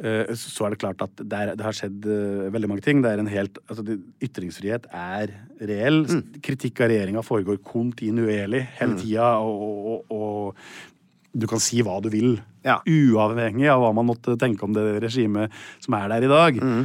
[0.01, 3.03] Eh, så er det klart at det, er, det har skjedd eh, veldig mange ting.
[3.05, 6.01] Det er en helt, altså, det, ytringsfrihet er reell.
[6.09, 6.23] Mm.
[6.45, 9.35] Kritikk av regjeringa foregår kontinuerlig hele tida.
[9.45, 9.61] Og,
[9.93, 12.77] og, og du kan si hva du vil, Ja.
[12.87, 15.51] uavhengig av hva man måtte tenke om det regimet
[15.83, 16.61] som er der i dag.
[16.63, 16.83] Mm.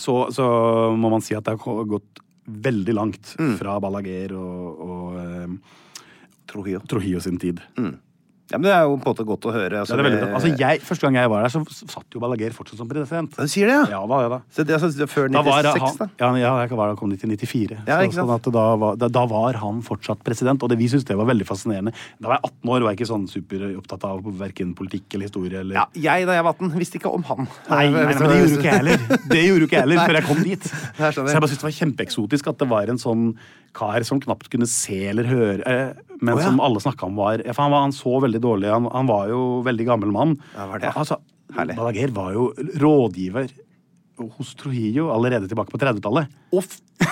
[0.00, 0.46] Så, så
[0.96, 3.52] må man si at det har gått veldig langt Mm.
[3.60, 5.52] fra Balaguer og, og eh,
[6.50, 6.80] Trujillo.
[6.90, 7.60] Trujillo sin tid.
[8.52, 9.80] Ja, men Det er jo på en måte godt å høre.
[9.80, 12.82] Ja, er veldig, altså, jeg, første gang jeg var der, så satt jo Balaguer fortsatt
[12.82, 13.32] som president.
[13.32, 13.86] Du sier det, ja?
[13.94, 14.38] Ja da, ja da.
[14.52, 16.26] Så det, altså, før Da var 96, han, da?
[16.26, 17.78] ja, ja, jeg var, kom dit i 94.
[17.88, 20.90] Ja, så, sånn at da, var, da, da var han fortsatt president, og det, vi
[20.92, 21.94] syntes det var veldig fascinerende.
[22.20, 25.64] Da var jeg 18 år og var ikke sånn superopptatt av verken politikk eller historie.
[25.64, 25.80] Eller...
[25.80, 27.48] Ja, jeg da jeg var 18, visste ikke om han.
[27.72, 29.08] Nei, nei, nei, men det gjorde jo ikke jeg heller.
[29.32, 30.68] Det gjorde jo ikke jeg heller før jeg kom dit.
[30.68, 33.26] Så jeg bare syntes det var kjempeeksotisk at det var en sånn
[33.76, 36.46] kar som knapt kunne se eller høre, eh, men oh, ja.
[36.46, 38.70] som alle snakka om var ja, han, var, han så veldig dårlig.
[38.70, 40.36] Han, han var jo veldig gammel mann.
[40.54, 40.94] Ja, var det?
[40.94, 41.18] Altså.
[41.52, 42.48] Balaguer var jo
[42.80, 43.50] rådgiver
[44.36, 46.28] hos Trujillo allerede tilbake på 30-tallet.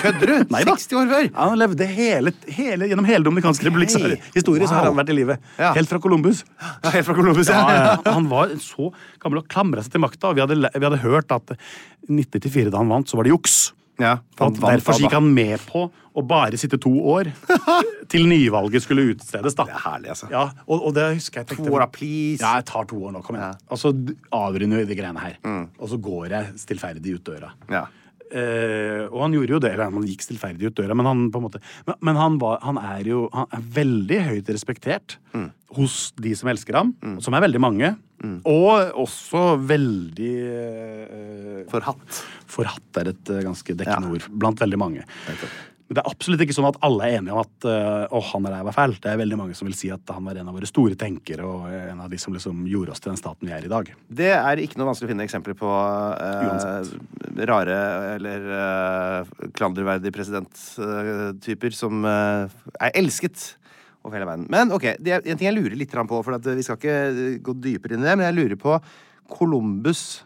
[0.01, 0.55] Kødder du?
[0.71, 1.29] 60 år før?
[1.35, 4.19] Han levde hele, hele, gjennom hele Dominikansk republikks hey.
[4.37, 4.69] historie.
[4.69, 5.43] så har han vært i livet.
[5.59, 5.73] Ja.
[5.77, 6.45] Helt fra Columbus.
[6.61, 7.97] Ja, helt fra Columbus, Ja, ja.
[8.13, 8.93] Han var så
[9.23, 10.35] gammel og klamra seg til makta.
[10.37, 13.59] Vi vi hadde hørt at 1994, da han vant, så var det juks.
[14.01, 15.85] Ja, Og at derfor gikk han med på
[16.17, 17.29] å bare sitte to år
[18.11, 19.55] til nyvalget skulle utstedes.
[19.59, 19.67] da.
[19.69, 20.31] Det er herlig, altså.
[20.33, 22.41] Ja, og, og det husker jeg tenkte To år, please.
[22.43, 23.61] Ja, jeg tar to år nå, kom igjen.
[23.71, 23.93] Og så
[24.35, 25.39] avrunder vi de greiene her.
[25.79, 27.53] Og så går jeg stillferdig ut døra.
[27.71, 27.85] Ja.
[28.31, 31.41] Eh, og han gjorde jo det, eller han gikk stillferdig ut døra, men han på
[31.41, 35.17] en måte Men, men han, var, han er jo han er veldig høyt respektert
[35.75, 37.91] hos de som elsker ham, som er veldig mange.
[38.45, 42.19] Og også veldig eh, Forhatt.
[42.51, 44.15] Forhatt er et eh, ganske dekkende Ja.
[44.19, 45.05] ord blant veldig mange.
[45.91, 48.45] Men det er absolutt ikke sånn at alle er enige om at uh, å, han
[48.47, 48.93] der var fæl.
[49.03, 51.43] Det er veldig mange som vil si at han var en av våre store tenkere
[51.43, 53.91] og en av de som liksom gjorde oss til den staten vi er i dag.
[54.07, 55.73] Det er ikke noe vanskelig å finne eksempler på
[56.15, 56.93] eh,
[57.51, 57.81] rare
[58.15, 63.57] eller eh, klanderverdige presidenttyper som eh, er elsket
[64.05, 64.47] over hele verden.
[64.53, 66.99] Men ok, det er en ting jeg lurer litt på, for at vi skal ikke
[67.11, 68.79] eh, gå dypere inn i det, men jeg lurer på
[69.31, 70.23] Columbus.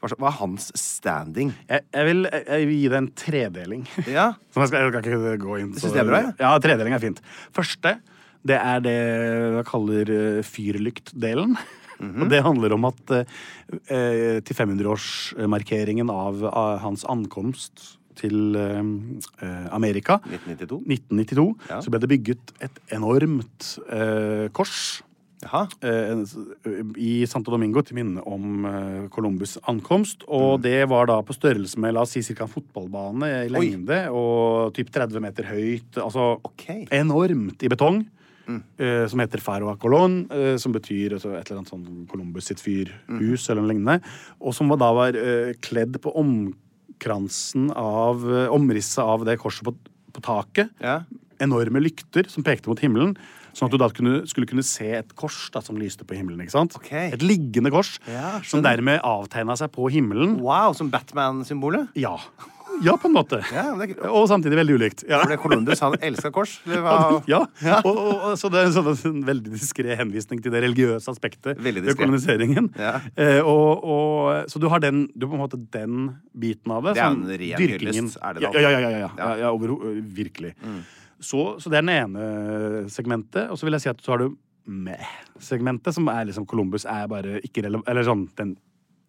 [0.00, 1.54] Hva er hans standing?
[1.68, 3.86] Jeg, jeg, vil, jeg vil gi det en tredeling.
[4.18, 5.80] Ja, Som jeg skal, jeg skal ikke gå inn på.
[5.80, 6.34] det er bra, ja?
[6.42, 7.22] Ja, tredeling er fint.
[7.56, 7.96] Første,
[8.46, 10.12] det er det jeg kaller
[10.46, 11.56] fyrlyktdelen.
[11.56, 11.56] fyrlyktdelen.
[12.00, 12.20] -hmm.
[12.22, 13.24] Og det handler om at eh,
[13.88, 18.80] eh, til 500-årsmarkeringen av, av hans ankomst til eh,
[19.44, 20.80] eh, Amerika 1992.
[20.86, 21.80] 1992, Ja.
[21.84, 25.04] så ble det bygget et enormt eh, kors eh,
[26.96, 30.24] i Santo Domingo til minne om eh, Columbus' ankomst.
[30.24, 30.32] Mm.
[30.32, 32.44] Og det var da på størrelse med la oss si ca.
[32.46, 33.52] en fotballbane i Oi.
[33.52, 35.98] lengde og typ 30 meter høyt.
[36.00, 36.86] Altså okay.
[36.90, 38.06] enormt i betong.
[38.46, 38.60] Mm.
[38.78, 42.46] eh, som heter Faro a Colón, eh, som betyr altså, et eller annet sånn Columbus
[42.46, 43.50] sitt fyrhus Mm.
[43.50, 43.96] eller noe lignende.
[44.40, 49.64] Og som var- da var eh, kledd på omkransen av eh, omrisset av det korset
[49.66, 49.74] på,
[50.12, 51.00] på taket Ja.
[51.40, 53.16] enorme lykter som pekte mot himmelen.
[53.56, 56.42] Sånn at du da kunne, skulle kunne se et kors da, som lyste på himmelen.
[56.44, 56.74] ikke sant?
[56.76, 57.08] Okay.
[57.16, 60.36] Et liggende kors Ja, som dermed avtegna seg på himmelen.
[60.44, 61.88] Wow, som Batman-symbolet?
[61.96, 62.18] Ja.
[62.84, 63.38] ja, på en måte.
[63.54, 65.04] Ja, det Og samtidig veldig ulikt.
[65.08, 65.22] Ja.
[65.22, 66.58] for det Columbus han elska kors?
[66.66, 66.96] Eller hva?
[67.32, 67.40] Ja,
[67.80, 71.56] Og, og, og, så det er sånn en veldig diskré henvisning til det religiøse aspektet
[71.56, 72.68] ved koloniseringen.
[72.76, 72.98] Ja.
[73.16, 76.98] Eh, og, så du har den, du på en måte den biten av det.
[77.00, 78.52] Det er sånn en ren hyllest, er det da?
[78.52, 78.76] Ja, ja, ja.
[78.76, 79.00] ja, ja, ja.
[79.00, 79.10] Ja.
[79.16, 80.52] ja, ja overho- virkelig.
[81.20, 83.46] Så, så det er den ene segmentet.
[83.50, 84.34] Og så vil jeg si at så har du
[84.66, 88.56] meh-segmentet, som er liksom Columbus er bare ikke relevant Eller sånn den,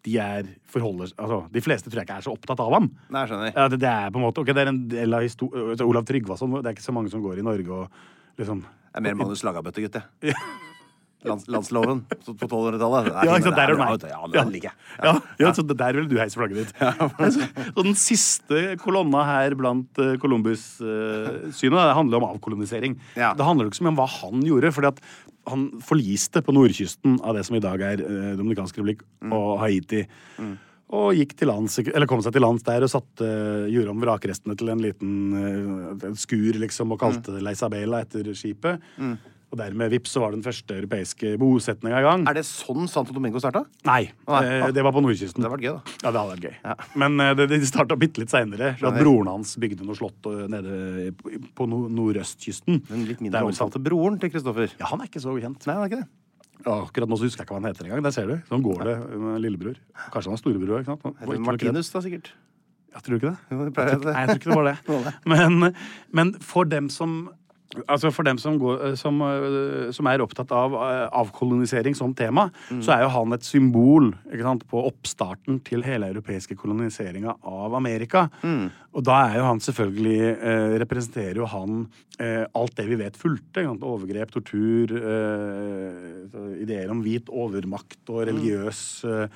[0.06, 2.86] De er forholder Altså, de fleste tror jeg ikke er så opptatt av ham.
[3.10, 3.52] Nei, jeg skjønner.
[3.56, 5.88] Ja, det, det er på en måte Ok, det er en del av histo- altså,
[5.90, 8.00] Olav Tryggvason Det er ikke så mange som går i Norge og
[8.38, 10.34] liksom Det er mer manus Lagabøtte, gutt, det.
[11.26, 13.08] Lands, landsloven på 1200-tallet.
[13.26, 14.06] Ja, ikke sant, der er du.
[14.06, 14.76] Ja, den liker jeg.
[15.02, 16.70] Ja, ja, så det der vil du heise flagget ditt.
[17.34, 22.94] så, så den siste kolonna her blant uh, Columbus-synet det handler om avkolonisering.
[23.18, 23.32] Ja.
[23.34, 25.02] Det handler jo ikke så mye om hva han gjorde, fordi at
[25.48, 29.32] han forliste på nordkysten av det som i dag er uh, Dominikansk republikk Mm.
[29.34, 30.04] og Haiti.
[30.94, 33.26] Og gikk til lands, eller kom seg til lands der og satte,
[33.68, 37.34] gjorde om vrakrestene til en liten uh, skur, liksom, og kalte Mm.
[37.34, 38.78] det La Isabela etter skipet.
[39.48, 42.26] Og dermed, vips, så var den første europeiske bosetninga i gang.
[42.28, 43.62] Er det sånn Santo Domingo starta?
[43.88, 44.40] Nei, Nei.
[44.44, 45.40] eh, det var på nordkysten.
[45.40, 45.94] Det hadde vært gøy, da.
[46.02, 46.98] Ja, det hadde vært gøy.
[47.00, 48.74] Men eh, det, de starta bitte litt seinere.
[48.82, 52.82] Broren hans bygde noe slott eh, nede på- på nord nordøstkysten.
[52.90, 54.68] Men litt mindre omtalte broren til Kristoffer.
[54.78, 55.64] Ja, han er ikke så kjent.
[55.64, 56.08] Nei, han er ikke det.
[56.66, 58.02] Ja, akkurat nå så husker jeg ikke hva han heter engang.
[58.04, 58.36] Der ser du.
[58.50, 59.76] Sånn går det med lillebror.
[60.12, 60.92] Kanskje han er storebror òg.
[61.22, 62.32] Heter Martinus, da, sikkert.
[62.92, 63.38] Jeg tror ikke det.
[63.52, 64.04] Jo, det pleier å.
[64.12, 65.12] Nei, jeg tror ikke det var det.
[65.24, 65.74] Men,
[66.12, 67.28] men for dem som
[67.84, 72.46] Altså For dem som, går, som, øh, som er opptatt av øh, avkolonisering som tema,
[72.80, 78.22] så er jo han et symbol sant, på oppstarten til hele europeiske koloniseringa av Amerika.
[78.96, 81.84] Og da er jo han selvfølgelig eh, Representerer jo han
[82.18, 83.66] eh, alt det vi vet fulgte.
[83.68, 89.28] Overgrep, tortur, eh, ideer om hvit overmakt og religiøs øh,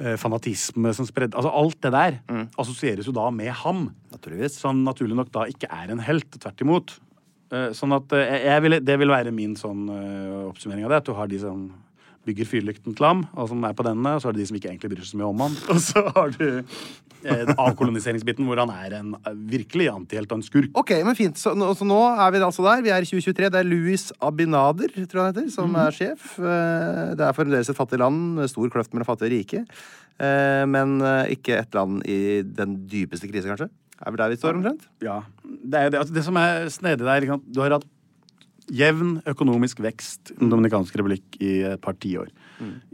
[0.00, 2.20] øh, fanatisme som spredde Altså alt det der
[2.58, 4.56] assosieres jo da med ham Naturligvis.
[4.56, 6.32] som naturlig nok da ikke er en helt.
[6.40, 7.00] Tvert imot.
[7.52, 10.94] Eh, Sånn at eh, jeg, jeg vil, Det vil være min sånn eh, oppsummering av
[10.94, 11.02] det.
[11.04, 11.66] At du har de som
[12.24, 14.56] bygger fyrlykten til ham, og som er på denne, og så har du de som
[14.56, 15.56] ikke egentlig bryr seg så mye om han.
[15.74, 19.10] Og så har du eh, avkoloniseringsbiten, hvor han er en
[19.50, 20.70] virkelig antihelt og en skurk.
[20.80, 21.36] Ok, men fint.
[21.36, 22.80] Så, nå- så nå er vi altså der.
[22.86, 23.50] Vi er i 2023.
[23.52, 26.30] Det er Louis Abinader, tror jeg han heter, som er sjef.
[26.40, 29.64] Det er fremdeles et fattig land med stor kløft mellom fattige og rike.
[30.70, 30.96] Men
[31.34, 32.18] ikke et land i
[32.56, 33.68] den dypeste krise, kanskje?
[34.04, 34.86] Er vi der vi står omtrent?
[35.04, 35.22] Ja.
[35.42, 37.90] Det, er, det, altså, det som er snedig der, du har hatt
[38.72, 42.30] jevn økonomisk vekst i Den dominikanske republikk i et par tiår.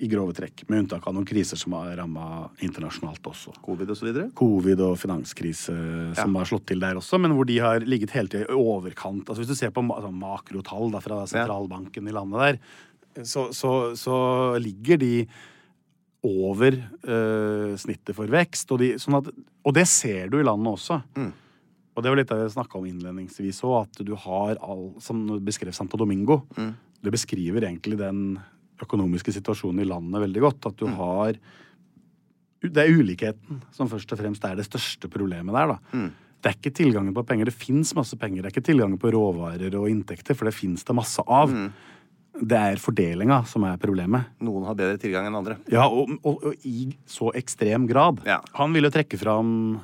[0.01, 0.65] I grove trekk.
[0.71, 3.55] Med unntak av noen kriser som har ramma internasjonalt også.
[3.63, 4.31] Covid og så videre?
[4.35, 5.77] covid og finanskrise
[6.17, 9.29] som har slått til der også, men hvor de har ligget hele tida i overkant.
[9.29, 13.95] Altså Hvis du ser på altså makrotall da, fra sentralbanken i landet der, så, så,
[13.99, 14.17] så
[14.63, 15.15] ligger de
[16.27, 18.71] over uh, snittet for vekst.
[18.75, 19.31] Og, de, sånn at,
[19.65, 21.01] og det ser du i landet også.
[21.97, 24.87] Og det var litt av det jeg snakka om innledningsvis òg, at du har all
[25.03, 26.43] Som beskrev Santo Domingo.
[27.01, 28.39] Det beskriver egentlig den
[28.81, 30.71] økonomiske situasjonen i landet veldig godt.
[30.71, 31.37] At du har
[32.61, 35.79] det er ulikheten som først og fremst er det største problemet der, da.
[36.41, 37.49] Det er ikke tilgangen på penger.
[37.49, 38.43] Det fins masse penger.
[38.43, 41.53] Det er ikke tilgangen på råvarer og inntekter, for det fins det masse av.
[42.41, 44.29] Det er fordelinga som er problemet.
[44.41, 45.57] Noen har bedre tilgang enn andre.
[45.73, 48.23] Ja, og, og, og i så ekstrem grad.
[48.29, 48.39] Ja.
[48.57, 49.81] Han ville trekke fram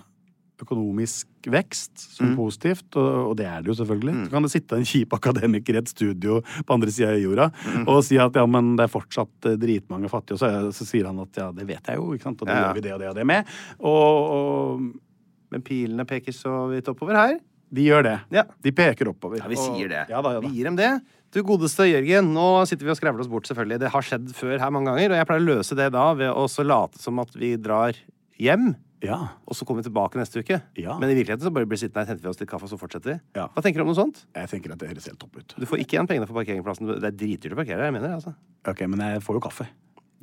[0.57, 4.15] økonomisk vekst som positivt, og, og det er det jo selvfølgelig.
[4.25, 7.49] Så kan det sitte en kjip akademiker i et studio på andre sida av jorda
[7.85, 10.87] og si at ja, men det er fortsatt eh, dritmange fattige, og så, er- så
[10.89, 12.63] sier han at ja, det vet jeg jo, ikke sant, og det ja.
[12.65, 13.53] gjør vi det og det og det med.
[13.85, 17.37] Og, og Men pilene peker så vidt oppover her.
[17.77, 18.17] de gjør det.
[18.35, 18.47] Ja.
[18.65, 19.43] De peker oppover.
[19.43, 20.07] Ja, vi sier det.
[20.09, 20.47] Ja da, ja da.
[20.49, 20.89] Vi gir dem det.
[21.37, 23.77] Du godeste Jørgen, nå sitter vi og skrevler oss bort, selvfølgelig.
[23.83, 26.31] Det har skjedd før her mange ganger, og jeg pleier å løse det da ved
[26.33, 27.99] å så late som at vi drar
[28.41, 28.71] hjem.
[29.05, 29.19] Ja.
[29.45, 30.63] Og så kommer vi tilbake neste uke.
[30.81, 30.95] Ja.
[30.97, 32.81] Men i virkeligheten så bare blir sittende her, henter vi oss litt kaffe, og så
[32.81, 33.19] fortsetter vi.
[33.37, 33.51] Ja.
[33.53, 34.25] Hva tenker du om noe sånt?
[34.33, 35.59] Jeg tenker at det høres helt topp ut.
[35.61, 36.89] Du får ikke igjen pengene for parkeringsplassen.
[36.95, 38.33] Det er dritdyrt å parkere her, jeg mener det, altså.
[38.73, 39.69] Ok, men jeg får jo kaffe.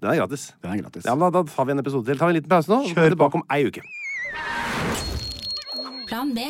[0.01, 0.49] Den er gratis.
[0.65, 1.05] Den er gratis.
[1.05, 2.17] Ja, men da, da tar vi en episode til.
[2.17, 3.85] Tar vi en liten pause nå, og så kommer vi tilbake om ei uke.
[6.09, 6.49] Plan B.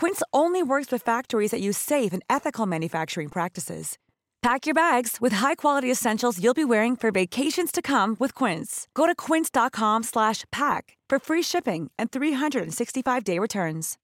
[0.00, 3.98] Quince only works with factories that use safe and ethical manufacturing practices.
[4.42, 8.86] Pack your bags with high-quality essentials you'll be wearing for vacations to come with Quince.
[8.94, 13.98] Go to quince.com slash pack for free shipping and 365-day returns.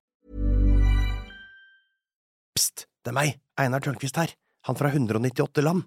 [2.56, 4.34] Pst, det er meg, Einar Tørnquist her,
[4.66, 5.86] han fra 198 land.